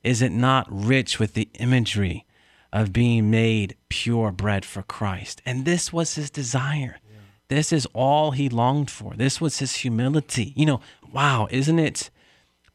Is 0.03 0.23
it 0.23 0.33
not 0.33 0.67
rich 0.71 1.19
with 1.19 1.35
the 1.35 1.49
imagery 1.59 2.25
of 2.73 2.93
being 2.93 3.31
made 3.31 3.77
pure 3.89 4.33
bread 4.33 4.65
for 4.65 4.83
Christ? 4.83 5.43
And 5.47 5.65
this 5.65 5.93
was 5.93 6.15
his 6.15 6.31
desire. 6.31 6.99
Yeah. 7.05 7.19
This 7.49 7.73
is 7.73 7.87
all 7.93 8.33
he 8.33 8.49
longed 8.49 8.91
for. 8.91 9.15
This 9.15 9.41
was 9.41 9.59
his 9.59 9.77
humility. 9.77 10.53
You 10.57 10.67
know, 10.67 10.81
wow, 11.13 11.49
isn't 11.51 11.79
it 11.79 12.11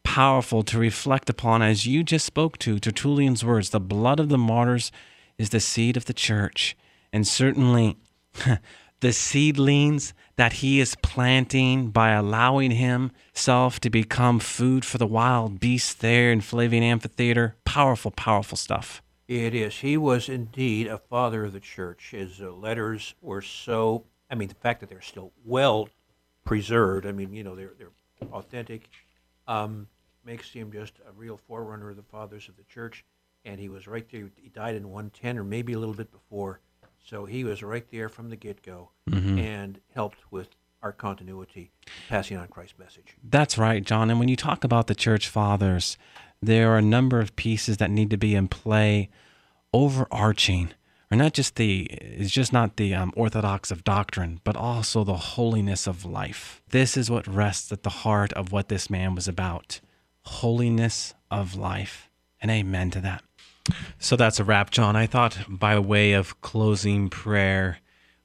powerful 0.03 0.63
to 0.63 0.79
reflect 0.79 1.29
upon 1.29 1.61
as 1.61 1.85
you 1.85 2.03
just 2.03 2.25
spoke 2.25 2.57
to 2.59 2.79
Tertullian's 2.79 3.45
words? 3.45 3.69
The 3.69 3.79
blood 3.79 4.19
of 4.19 4.29
the 4.29 4.37
martyrs 4.37 4.91
is 5.37 5.49
the 5.49 5.59
seed 5.59 5.97
of 5.97 6.05
the 6.05 6.13
church. 6.13 6.75
And 7.13 7.27
certainly 7.27 7.97
the 9.01 9.13
seedlings 9.13 10.13
that 10.41 10.53
he 10.53 10.79
is 10.79 10.95
planting 11.03 11.91
by 11.91 12.13
allowing 12.13 12.71
himself 12.71 13.79
to 13.79 13.91
become 13.91 14.39
food 14.39 14.83
for 14.83 14.97
the 14.97 15.05
wild 15.05 15.59
beasts 15.59 15.93
there 15.93 16.31
in 16.31 16.41
Flavian 16.41 16.81
Amphitheater. 16.81 17.55
Powerful, 17.63 18.09
powerful 18.09 18.57
stuff. 18.57 19.03
It 19.27 19.53
is. 19.53 19.81
He 19.81 19.97
was 19.97 20.27
indeed 20.27 20.87
a 20.87 20.97
father 20.97 21.45
of 21.45 21.53
the 21.53 21.59
church. 21.59 22.09
His 22.09 22.41
uh, 22.41 22.51
letters 22.53 23.13
were 23.21 23.43
so, 23.43 24.05
I 24.31 24.33
mean, 24.33 24.47
the 24.47 24.55
fact 24.55 24.79
that 24.79 24.89
they're 24.89 24.99
still 24.99 25.31
well 25.45 25.89
preserved, 26.43 27.05
I 27.05 27.11
mean, 27.11 27.33
you 27.33 27.43
know, 27.43 27.55
they're, 27.55 27.73
they're 27.77 27.91
authentic, 28.31 28.89
um, 29.47 29.89
makes 30.25 30.51
him 30.51 30.71
just 30.71 30.93
a 31.07 31.11
real 31.11 31.37
forerunner 31.37 31.91
of 31.91 31.97
the 31.97 32.01
fathers 32.01 32.49
of 32.49 32.57
the 32.57 32.63
church. 32.63 33.05
And 33.45 33.59
he 33.59 33.69
was 33.69 33.85
right 33.85 34.09
there. 34.11 34.31
He 34.41 34.49
died 34.49 34.73
in 34.73 34.89
110 34.89 35.37
or 35.37 35.43
maybe 35.43 35.73
a 35.73 35.77
little 35.77 35.93
bit 35.93 36.11
before 36.11 36.61
so 37.03 37.25
he 37.25 37.43
was 37.43 37.63
right 37.63 37.85
there 37.91 38.09
from 38.09 38.29
the 38.29 38.35
get 38.35 38.61
go 38.61 38.89
mm-hmm. 39.09 39.37
and 39.37 39.79
helped 39.93 40.19
with 40.31 40.49
our 40.81 40.91
continuity, 40.91 41.71
passing 42.09 42.37
on 42.37 42.47
Christ's 42.47 42.79
message. 42.79 43.15
That's 43.23 43.57
right, 43.57 43.83
John. 43.83 44.09
And 44.09 44.19
when 44.19 44.29
you 44.29 44.35
talk 44.35 44.63
about 44.63 44.87
the 44.87 44.95
church 44.95 45.27
fathers, 45.27 45.97
there 46.41 46.71
are 46.71 46.77
a 46.77 46.81
number 46.81 47.19
of 47.19 47.35
pieces 47.35 47.77
that 47.77 47.91
need 47.91 48.09
to 48.09 48.17
be 48.17 48.33
in 48.35 48.47
play, 48.47 49.09
overarching, 49.73 50.71
or 51.11 51.17
not 51.17 51.33
just 51.33 51.55
the 51.55 51.83
it's 51.91 52.31
just 52.31 52.53
not 52.53 52.77
the 52.77 52.95
um, 52.95 53.13
orthodox 53.15 53.69
of 53.69 53.83
doctrine, 53.83 54.39
but 54.43 54.55
also 54.55 55.03
the 55.03 55.17
holiness 55.17 55.85
of 55.85 56.05
life. 56.05 56.61
This 56.69 56.97
is 56.97 57.11
what 57.11 57.27
rests 57.27 57.71
at 57.71 57.83
the 57.83 57.89
heart 57.89 58.33
of 58.33 58.51
what 58.51 58.69
this 58.69 58.89
man 58.89 59.13
was 59.13 59.27
about: 59.27 59.81
holiness 60.23 61.13
of 61.29 61.55
life. 61.55 62.07
And 62.43 62.49
amen 62.49 62.89
to 62.91 63.01
that. 63.01 63.23
So 63.99 64.15
that's 64.15 64.39
a 64.39 64.43
wrap, 64.43 64.71
John. 64.71 64.95
I 64.95 65.05
thought 65.05 65.45
by 65.47 65.77
way 65.79 66.13
of 66.13 66.41
closing 66.41 67.09
prayer, 67.09 67.79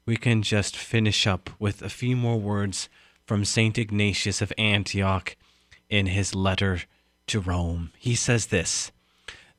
we 0.05 0.17
can 0.17 0.41
just 0.41 0.75
finish 0.75 1.27
up 1.27 1.49
with 1.59 1.81
a 1.81 1.89
few 1.89 2.15
more 2.15 2.39
words 2.39 2.89
from 3.25 3.45
St. 3.45 3.77
Ignatius 3.77 4.41
of 4.41 4.53
Antioch 4.57 5.35
in 5.89 6.07
his 6.07 6.33
letter 6.33 6.81
to 7.27 7.39
Rome. 7.39 7.91
He 7.97 8.15
says 8.15 8.47
this 8.47 8.91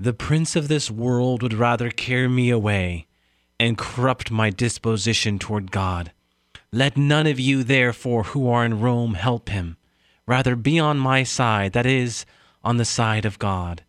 The 0.01 0.15
prince 0.15 0.57
of 0.57 0.69
this 0.69 0.91
world 0.91 1.43
would 1.43 1.55
rather 1.55 1.91
carry 1.91 2.29
me 2.29 2.51
away 2.51 3.07
and 3.61 3.79
corrupt 3.79 4.31
my 4.31 4.51
disposition 4.51 5.39
toward 5.39 5.71
God. 5.71 6.13
Let 6.73 6.97
none 6.97 7.27
of 7.27 7.41
you, 7.41 7.63
therefore, 7.63 8.25
who 8.25 8.49
are 8.49 8.65
in 8.65 8.81
Rome, 8.81 9.15
help 9.15 9.49
him. 9.49 9.77
Rather 10.27 10.55
be 10.55 10.79
on 10.79 10.99
my 10.99 11.23
side, 11.23 11.73
that 11.73 11.87
is, 11.87 12.27
on 12.63 12.77
the 12.77 12.85
side 12.85 13.25
of 13.25 13.39
God. 13.39 13.83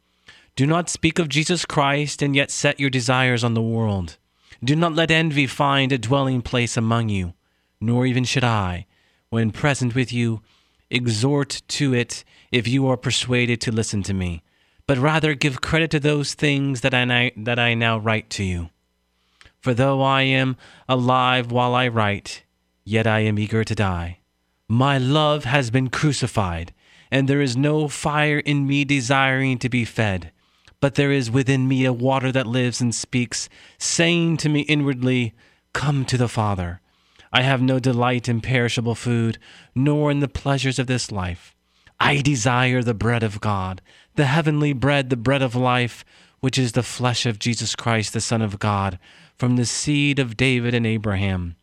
Do 0.59 0.67
not 0.67 0.89
speak 0.89 1.19
of 1.19 1.29
Jesus 1.29 1.63
Christ 1.63 2.21
and 2.21 2.35
yet 2.35 2.51
set 2.51 2.81
your 2.81 2.89
desires 2.89 3.45
on 3.45 3.53
the 3.53 3.61
world. 3.61 4.17
Do 4.61 4.75
not 4.75 4.93
let 4.93 5.09
envy 5.09 5.47
find 5.47 5.89
a 5.89 5.97
dwelling 5.97 6.41
place 6.41 6.75
among 6.75 7.07
you, 7.07 7.33
nor 7.79 8.05
even 8.05 8.25
should 8.25 8.43
I, 8.43 8.85
when 9.29 9.51
present 9.51 9.95
with 9.95 10.11
you, 10.11 10.41
exhort 10.89 11.61
to 11.69 11.93
it 11.93 12.25
if 12.51 12.67
you 12.67 12.89
are 12.89 12.97
persuaded 12.97 13.61
to 13.61 13.71
listen 13.71 14.03
to 14.03 14.13
me, 14.13 14.43
but 14.85 14.97
rather 14.97 15.33
give 15.33 15.61
credit 15.61 15.91
to 15.91 15.99
those 16.01 16.33
things 16.33 16.81
that 16.81 16.93
I, 16.93 17.31
that 17.37 17.57
I 17.57 17.73
now 17.73 17.97
write 17.97 18.29
to 18.31 18.43
you. 18.43 18.69
For 19.61 19.73
though 19.73 20.01
I 20.01 20.23
am 20.23 20.57
alive 20.89 21.53
while 21.53 21.73
I 21.73 21.87
write, 21.87 22.43
yet 22.83 23.07
I 23.07 23.21
am 23.21 23.39
eager 23.39 23.63
to 23.63 23.75
die. 23.75 24.19
My 24.67 24.97
love 24.97 25.45
has 25.45 25.71
been 25.71 25.89
crucified, 25.89 26.73
and 27.09 27.29
there 27.29 27.39
is 27.39 27.55
no 27.55 27.87
fire 27.87 28.39
in 28.39 28.67
me 28.67 28.83
desiring 28.83 29.57
to 29.59 29.69
be 29.69 29.85
fed 29.85 30.33
but 30.81 30.95
there 30.95 31.11
is 31.11 31.29
within 31.29 31.67
me 31.67 31.85
a 31.85 31.93
water 31.93 32.31
that 32.31 32.47
lives 32.47 32.79
and 32.81 32.95
speaks, 32.95 33.49
saying 33.77 34.37
to 34.37 34.49
me 34.49 34.61
inwardly, 34.61 35.33
Come 35.73 36.05
to 36.05 36.17
the 36.17 36.27
Father. 36.27 36.81
I 37.31 37.43
have 37.43 37.61
no 37.61 37.79
delight 37.79 38.27
in 38.27 38.41
perishable 38.41 38.95
food, 38.95 39.37
nor 39.75 40.09
in 40.09 40.19
the 40.19 40.27
pleasures 40.27 40.79
of 40.79 40.87
this 40.87 41.11
life. 41.11 41.53
I 41.99 42.21
desire 42.21 42.81
the 42.81 42.93
bread 42.93 43.23
of 43.23 43.41
God, 43.41 43.81
the 44.15 44.25
heavenly 44.25 44.73
bread, 44.73 45.09
the 45.09 45.17
bread 45.17 45.41
of 45.41 45.53
life, 45.55 46.05
which 46.39 46.57
is 46.57 46.71
the 46.71 46.83
flesh 46.83 47.25
of 47.25 47.39
Jesus 47.39 47.75
Christ, 47.75 48.13
the 48.13 48.21
Son 48.21 48.41
of 48.41 48.57
God, 48.57 48.97
from 49.37 49.57
the 49.57 49.65
seed 49.65 50.17
of 50.17 50.37
David 50.37 50.73
and 50.73 50.87
Abraham. 50.87 51.55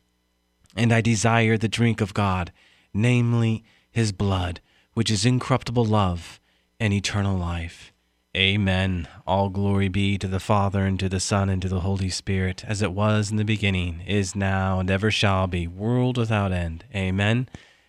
And 0.76 0.92
I 0.92 1.00
desire 1.00 1.56
the 1.56 1.68
drink 1.68 2.00
of 2.00 2.14
God, 2.14 2.52
namely 2.92 3.64
his 3.90 4.12
blood, 4.12 4.60
which 4.92 5.10
is 5.10 5.24
incorruptible 5.24 5.86
love 5.86 6.38
and 6.78 6.92
eternal 6.92 7.36
life. 7.36 7.92
Amen. 8.36 9.08
All 9.26 9.48
glory 9.48 9.88
be 9.88 10.18
to 10.18 10.28
the 10.28 10.38
Father, 10.38 10.84
and 10.84 11.00
to 11.00 11.08
the 11.08 11.20
Son, 11.20 11.48
and 11.48 11.62
to 11.62 11.70
the 11.70 11.80
Holy 11.80 12.10
Spirit, 12.10 12.66
as 12.68 12.82
it 12.82 12.92
was 12.92 13.30
in 13.30 13.38
the 13.38 13.46
beginning, 13.46 14.02
is 14.06 14.36
now, 14.36 14.78
and 14.78 14.90
ever 14.90 15.10
shall 15.10 15.46
be, 15.46 15.66
world 15.66 16.18
without 16.18 16.52
end. 16.52 16.84
Amen. 16.94 17.48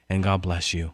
And 0.10 0.24
God 0.24 0.42
bless 0.42 0.74
you. 0.74 0.94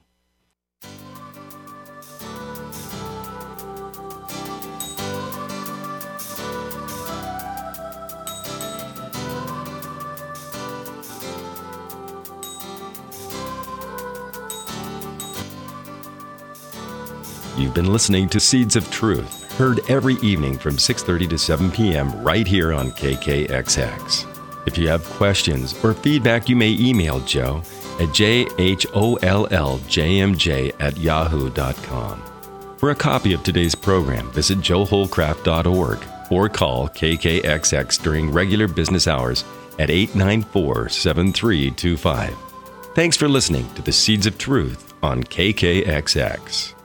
You've 17.55 17.75
been 17.75 17.93
listening 17.93 18.29
to 18.29 18.39
Seeds 18.39 18.75
of 18.75 18.89
Truth 18.89 19.42
heard 19.53 19.79
every 19.89 20.15
evening 20.15 20.57
from 20.57 20.77
6:30 20.77 21.29
to 21.29 21.37
7 21.37 21.71
p.m. 21.71 22.23
right 22.23 22.47
here 22.47 22.73
on 22.73 22.91
KKXX. 22.91 24.27
If 24.65 24.77
you 24.77 24.87
have 24.87 25.03
questions 25.03 25.73
or 25.83 25.93
feedback, 25.93 26.47
you 26.47 26.55
may 26.55 26.71
email 26.79 27.19
Joe 27.21 27.61
at 27.99 28.09
jholljmj 28.09 28.85
at 30.79 30.97
yahoo.com. 30.97 32.23
For 32.77 32.89
a 32.89 32.95
copy 32.95 33.33
of 33.33 33.43
today's 33.43 33.75
program, 33.75 34.31
visit 34.31 34.59
joehollcraft.org 34.59 35.99
or 36.29 36.49
call 36.49 36.89
KKXX 36.89 38.01
during 38.03 38.31
regular 38.31 38.67
business 38.67 39.07
hours 39.07 39.43
at 39.79 39.89
894 39.89 40.89
7325. 40.89 42.35
Thanks 42.95 43.17
for 43.17 43.27
listening 43.27 43.73
to 43.75 43.81
the 43.81 43.91
Seeds 43.91 44.25
of 44.25 44.37
Truth 44.37 44.93
on 45.01 45.23
KKXX. 45.23 46.82